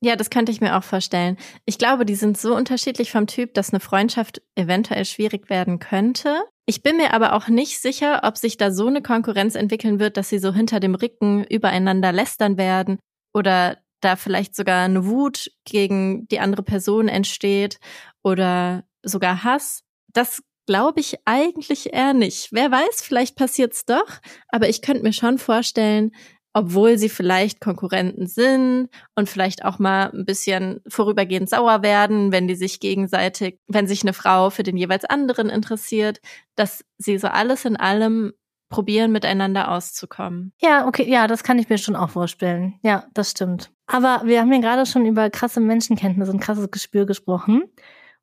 [0.03, 1.37] Ja, das könnte ich mir auch vorstellen.
[1.65, 6.41] Ich glaube, die sind so unterschiedlich vom Typ, dass eine Freundschaft eventuell schwierig werden könnte.
[6.65, 10.17] Ich bin mir aber auch nicht sicher, ob sich da so eine Konkurrenz entwickeln wird,
[10.17, 12.97] dass sie so hinter dem Rücken übereinander lästern werden
[13.33, 17.79] oder da vielleicht sogar eine Wut gegen die andere Person entsteht
[18.23, 19.83] oder sogar Hass.
[20.13, 22.49] Das glaube ich eigentlich eher nicht.
[22.51, 26.11] Wer weiß, vielleicht passiert's doch, aber ich könnte mir schon vorstellen,
[26.53, 32.47] obwohl sie vielleicht Konkurrenten sind und vielleicht auch mal ein bisschen vorübergehend sauer werden, wenn
[32.47, 36.19] die sich gegenseitig, wenn sich eine Frau für den jeweils anderen interessiert,
[36.55, 38.33] dass sie so alles in allem
[38.69, 40.53] probieren, miteinander auszukommen.
[40.61, 42.79] Ja, okay, ja, das kann ich mir schon auch vorstellen.
[42.81, 43.71] Ja, das stimmt.
[43.85, 47.63] Aber wir haben ja gerade schon über krasse Menschenkenntnis und krasses Gespür gesprochen.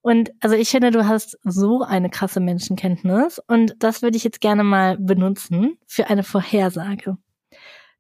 [0.01, 4.41] Und also ich finde, du hast so eine krasse Menschenkenntnis und das würde ich jetzt
[4.41, 7.19] gerne mal benutzen für eine Vorhersage.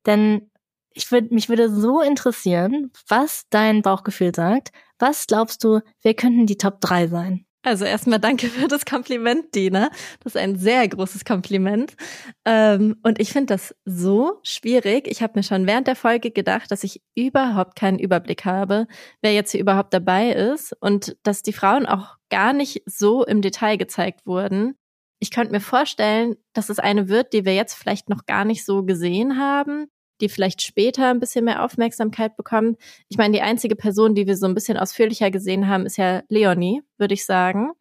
[0.08, 0.50] Denn
[0.92, 4.70] ich würde, mich würde so interessieren, was dein Bauchgefühl sagt.
[4.98, 7.44] Was glaubst du, wer könnten die Top 3 sein?
[7.62, 9.90] Also erstmal danke für das Kompliment, Dina.
[10.20, 11.94] Das ist ein sehr großes Kompliment.
[12.44, 15.06] Ähm, und ich finde das so schwierig.
[15.06, 18.86] Ich habe mir schon während der Folge gedacht, dass ich überhaupt keinen Überblick habe,
[19.20, 23.42] wer jetzt hier überhaupt dabei ist und dass die Frauen auch gar nicht so im
[23.42, 24.74] Detail gezeigt wurden.
[25.20, 28.64] Ich könnte mir vorstellen, dass es eine wird, die wir jetzt vielleicht noch gar nicht
[28.64, 29.88] so gesehen haben,
[30.20, 32.76] die vielleicht später ein bisschen mehr Aufmerksamkeit bekommen.
[33.08, 36.22] Ich meine, die einzige Person, die wir so ein bisschen ausführlicher gesehen haben, ist ja
[36.28, 37.72] Leonie, würde ich sagen.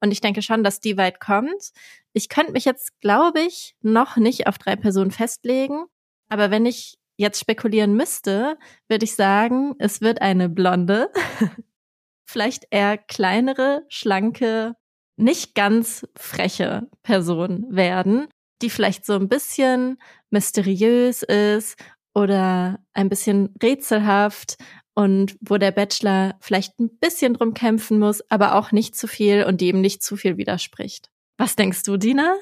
[0.00, 1.72] Und ich denke schon, dass die weit kommt.
[2.12, 5.84] Ich könnte mich jetzt, glaube ich, noch nicht auf drei Personen festlegen.
[6.28, 11.10] Aber wenn ich jetzt spekulieren müsste, würde ich sagen, es wird eine blonde,
[12.26, 14.74] vielleicht eher kleinere, schlanke,
[15.16, 18.26] nicht ganz freche Person werden
[18.64, 19.98] die vielleicht so ein bisschen
[20.30, 21.76] mysteriös ist
[22.14, 24.56] oder ein bisschen rätselhaft
[24.94, 29.44] und wo der Bachelor vielleicht ein bisschen drum kämpfen muss, aber auch nicht zu viel
[29.44, 31.10] und die ihm nicht zu viel widerspricht.
[31.36, 32.36] Was denkst du, Dina?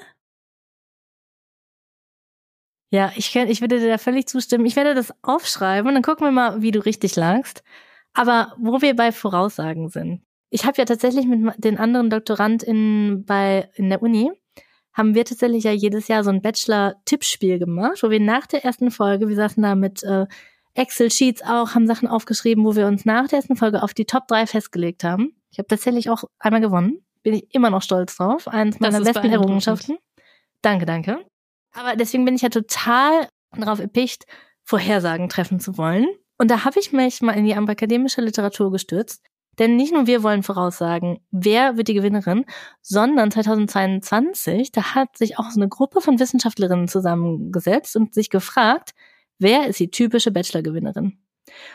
[2.91, 4.67] Ja, ich, ich würde dir da völlig zustimmen.
[4.67, 7.63] Ich werde das aufschreiben und dann gucken wir mal, wie du richtig lagst.
[8.13, 10.21] Aber wo wir bei Voraussagen sind.
[10.51, 14.31] Ich habe ja tatsächlich mit den anderen DoktorandInnen bei in der Uni
[14.93, 18.91] haben wir tatsächlich ja jedes Jahr so ein Bachelor-Tippspiel gemacht, wo wir nach der ersten
[18.91, 20.25] Folge, wir saßen da mit äh,
[20.75, 24.27] Excel-Sheets auch, haben Sachen aufgeschrieben, wo wir uns nach der ersten Folge auf die Top
[24.27, 25.35] 3 festgelegt haben.
[25.51, 27.03] Ich habe tatsächlich auch einmal gewonnen.
[27.21, 28.47] Bin ich immer noch stolz drauf.
[28.47, 29.97] Eines meiner besten Errungenschaften.
[30.61, 31.25] Danke, danke.
[31.73, 34.25] Aber deswegen bin ich ja total darauf erpicht,
[34.63, 36.07] Vorhersagen treffen zu wollen.
[36.37, 39.23] Und da habe ich mich mal in die akademische Literatur gestürzt
[39.59, 42.45] denn nicht nur wir wollen voraussagen, wer wird die Gewinnerin,
[42.81, 48.93] sondern 2022, da hat sich auch so eine Gruppe von Wissenschaftlerinnen zusammengesetzt und sich gefragt,
[49.39, 51.17] wer ist die typische Bachelor-Gewinnerin?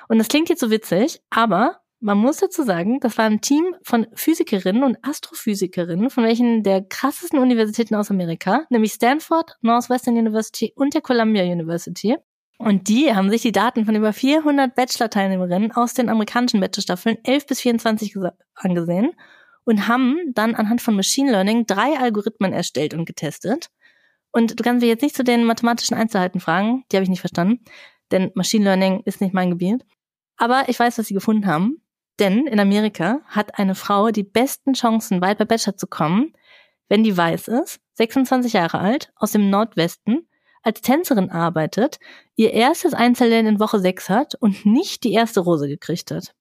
[0.08, 3.74] Und das klingt jetzt so witzig, aber man muss dazu sagen, das war ein Team
[3.82, 10.72] von Physikerinnen und Astrophysikerinnen von welchen der krassesten Universitäten aus Amerika, nämlich Stanford, Northwestern University
[10.76, 12.16] und der Columbia University.
[12.58, 17.46] Und die haben sich die Daten von über 400 Bachelor-Teilnehmerinnen aus den amerikanischen Bachelor-Staffeln 11
[17.46, 18.16] bis 24
[18.54, 19.12] angesehen
[19.64, 23.70] und haben dann anhand von Machine Learning drei Algorithmen erstellt und getestet.
[24.32, 27.20] Und du kannst mich jetzt nicht zu den mathematischen Einzelheiten fragen, die habe ich nicht
[27.20, 27.64] verstanden,
[28.10, 29.84] denn Machine Learning ist nicht mein Gebiet.
[30.36, 31.82] Aber ich weiß, was sie gefunden haben.
[32.18, 36.32] Denn in Amerika hat eine Frau die besten Chancen, weit bei Bachelor zu kommen,
[36.88, 40.27] wenn die weiß ist, 26 Jahre alt, aus dem Nordwesten,
[40.62, 41.98] als Tänzerin arbeitet,
[42.36, 46.34] ihr erstes Einzelnen in Woche 6 hat und nicht die erste Rose gekriegt hat.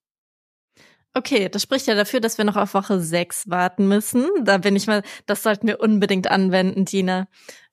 [1.14, 4.28] Okay, das spricht ja dafür, dass wir noch auf Woche 6 warten müssen.
[4.42, 7.28] Da bin ich mal, das sollten wir unbedingt anwenden, Dina.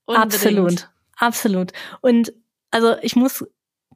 [0.06, 0.34] Unbedingt.
[0.34, 1.72] Absolut, absolut.
[2.02, 2.34] Und
[2.72, 3.46] also ich muss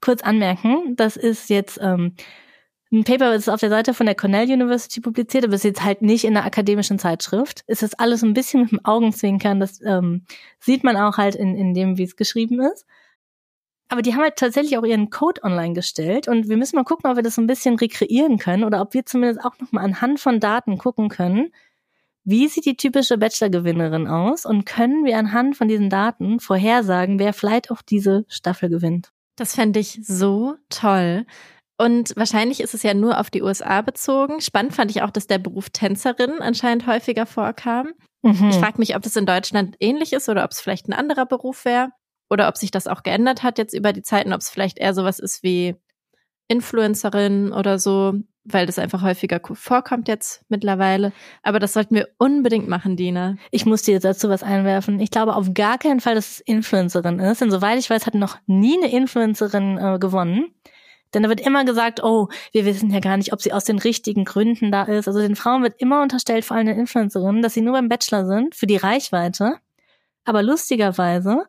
[0.01, 2.15] kurz anmerken, das ist jetzt ähm,
[2.91, 5.83] ein Paper, das ist auf der Seite von der Cornell University publiziert, aber ist jetzt
[5.83, 7.63] halt nicht in einer akademischen Zeitschrift.
[7.67, 10.25] Ist alles ein bisschen mit dem Augenzwinkern, das ähm,
[10.59, 12.85] sieht man auch halt in, in dem, wie es geschrieben ist.
[13.89, 17.09] Aber die haben halt tatsächlich auch ihren Code online gestellt und wir müssen mal gucken,
[17.09, 20.19] ob wir das so ein bisschen rekreieren können oder ob wir zumindest auch nochmal anhand
[20.19, 21.51] von Daten gucken können,
[22.23, 27.33] wie sieht die typische Bachelor-Gewinnerin aus und können wir anhand von diesen Daten vorhersagen, wer
[27.33, 29.11] vielleicht auch diese Staffel gewinnt.
[29.35, 31.25] Das fände ich so toll.
[31.81, 34.41] Und wahrscheinlich ist es ja nur auf die USA bezogen.
[34.41, 37.93] Spannend fand ich auch, dass der Beruf Tänzerin anscheinend häufiger vorkam.
[38.21, 38.49] Mhm.
[38.49, 41.25] Ich frage mich, ob das in Deutschland ähnlich ist oder ob es vielleicht ein anderer
[41.25, 41.91] Beruf wäre
[42.29, 44.93] oder ob sich das auch geändert hat jetzt über die Zeiten, ob es vielleicht eher
[44.93, 45.75] sowas ist wie
[46.49, 48.13] Influencerin oder so,
[48.43, 51.13] weil das einfach häufiger vorkommt jetzt mittlerweile.
[51.43, 53.37] Aber das sollten wir unbedingt machen, Dina.
[53.51, 54.99] Ich muss dir dazu was einwerfen.
[54.99, 57.39] Ich glaube auf gar keinen Fall, dass es Influencerin ist.
[57.39, 60.53] Denn soweit ich weiß, hat noch nie eine Influencerin äh, gewonnen.
[61.13, 63.79] Denn da wird immer gesagt, oh, wir wissen ja gar nicht, ob sie aus den
[63.79, 65.07] richtigen Gründen da ist.
[65.07, 68.25] Also den Frauen wird immer unterstellt, vor allem den Influencerinnen, dass sie nur beim Bachelor
[68.25, 69.57] sind, für die Reichweite.
[70.23, 71.45] Aber lustigerweise,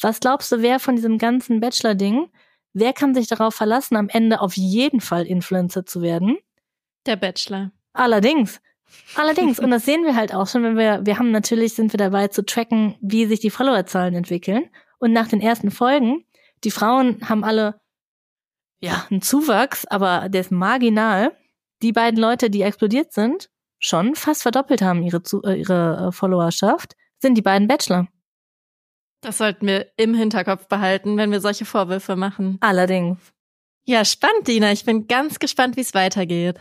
[0.00, 2.30] was glaubst du, wer von diesem ganzen Bachelor-Ding,
[2.72, 6.38] wer kann sich darauf verlassen, am Ende auf jeden Fall Influencer zu werden?
[7.06, 7.70] Der Bachelor.
[7.92, 8.60] Allerdings.
[9.14, 9.58] Allerdings.
[9.60, 12.28] Und das sehen wir halt auch schon, wenn wir, wir haben natürlich, sind wir dabei
[12.28, 14.68] zu tracken, wie sich die Followerzahlen entwickeln.
[14.98, 16.24] Und nach den ersten Folgen,
[16.64, 17.79] die Frauen haben alle
[18.80, 21.36] ja, ein Zuwachs, aber der ist marginal.
[21.82, 26.96] Die beiden Leute, die explodiert sind, schon fast verdoppelt haben ihre, äh, ihre äh, Followerschaft,
[27.18, 28.08] sind die beiden Bachelor.
[29.22, 32.56] Das sollten wir im Hinterkopf behalten, wenn wir solche Vorwürfe machen.
[32.60, 33.18] Allerdings.
[33.84, 34.72] Ja, spannend, Dina.
[34.72, 36.58] Ich bin ganz gespannt, wie es weitergeht.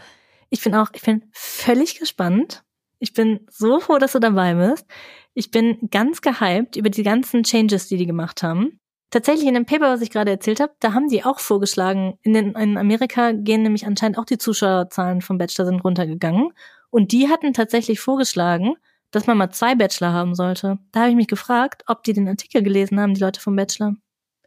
[0.49, 2.63] Ich bin auch, ich bin völlig gespannt.
[2.99, 4.85] Ich bin so froh, dass du dabei bist.
[5.33, 8.79] Ich bin ganz gehypt über die ganzen Changes, die die gemacht haben.
[9.11, 12.33] Tatsächlich in dem Paper, was ich gerade erzählt habe, da haben die auch vorgeschlagen, in,
[12.33, 16.53] den, in Amerika gehen nämlich anscheinend auch die Zuschauerzahlen vom Bachelor sind runtergegangen.
[16.91, 18.75] Und die hatten tatsächlich vorgeschlagen,
[19.11, 20.77] dass man mal zwei Bachelor haben sollte.
[20.91, 23.95] Da habe ich mich gefragt, ob die den Artikel gelesen haben, die Leute vom Bachelor.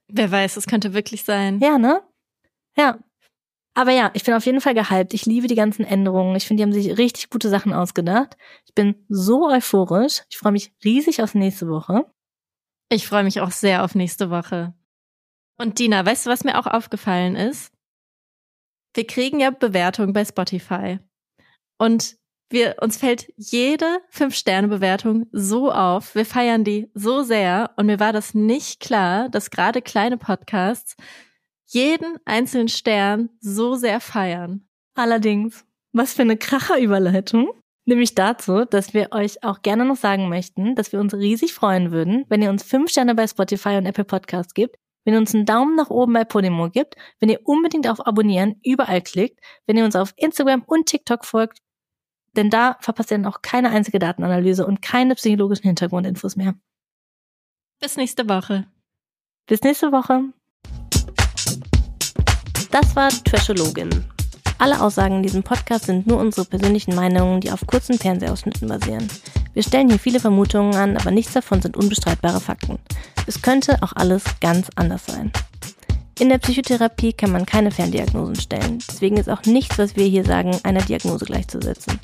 [0.09, 1.59] Wer weiß, es könnte wirklich sein.
[1.61, 2.03] Ja, ne?
[2.77, 2.99] Ja.
[3.75, 5.15] Aber ja, ich bin auf jeden Fall gehypt.
[5.15, 6.37] Ich liebe die ganzen Änderungen.
[6.37, 8.37] Ich finde, die haben sich richtig gute Sachen ausgedacht.
[8.67, 10.23] Ich bin so euphorisch.
[10.31, 12.05] Ich freue mich riesig auf nächste Woche.
[12.89, 14.74] Ich freue mich auch sehr auf nächste Woche.
[15.59, 17.72] Und Dina, weißt du, was mir auch aufgefallen ist?
[18.95, 20.99] Wir kriegen ja Bewertungen bei Spotify.
[21.78, 22.16] Und
[22.51, 26.14] wir, uns fällt jede Fünf-Sterne-Bewertung so auf.
[26.14, 27.70] Wir feiern die so sehr.
[27.76, 30.97] Und mir war das nicht klar, dass gerade kleine Podcasts
[31.66, 34.68] jeden einzelnen Stern so sehr feiern.
[34.95, 37.55] Allerdings, was für eine Kracherüberleitung.
[37.85, 41.91] Nämlich dazu, dass wir euch auch gerne noch sagen möchten, dass wir uns riesig freuen
[41.91, 45.35] würden, wenn ihr uns fünf Sterne bei Spotify und Apple Podcasts gibt, wenn ihr uns
[45.35, 49.76] einen Daumen nach oben bei Podimo gibt, wenn ihr unbedingt auf Abonnieren überall klickt, wenn
[49.76, 51.59] ihr uns auf Instagram und TikTok folgt,
[52.37, 56.55] denn da verpasst ihr dann auch keine einzige Datenanalyse und keine psychologischen Hintergrundinfos mehr.
[57.80, 58.68] Bis nächste Woche.
[59.47, 60.33] Bis nächste Woche.
[62.70, 64.12] Das war Trashologin
[64.63, 69.09] alle Aussagen in diesem Podcast sind nur unsere persönlichen Meinungen, die auf kurzen Fernsehausschnitten basieren.
[69.55, 72.79] Wir stellen hier viele Vermutungen an, aber nichts davon sind unbestreitbare Fakten.
[73.27, 75.33] Es könnte auch alles ganz anders sein.
[76.21, 78.79] In der Psychotherapie kann man keine Ferndiagnosen stellen.
[78.89, 81.99] Deswegen ist auch nichts, was wir hier sagen, einer Diagnose gleichzusetzen.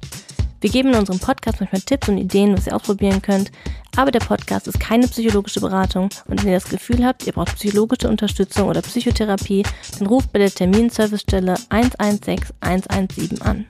[0.61, 3.53] Wir geben in unserem Podcast manchmal Tipps und Ideen, was ihr ausprobieren könnt,
[3.97, 7.55] aber der Podcast ist keine psychologische Beratung und wenn ihr das Gefühl habt, ihr braucht
[7.57, 9.65] psychologische Unterstützung oder Psychotherapie,
[9.99, 13.67] dann ruft bei der Terminservicestelle 116 117 an.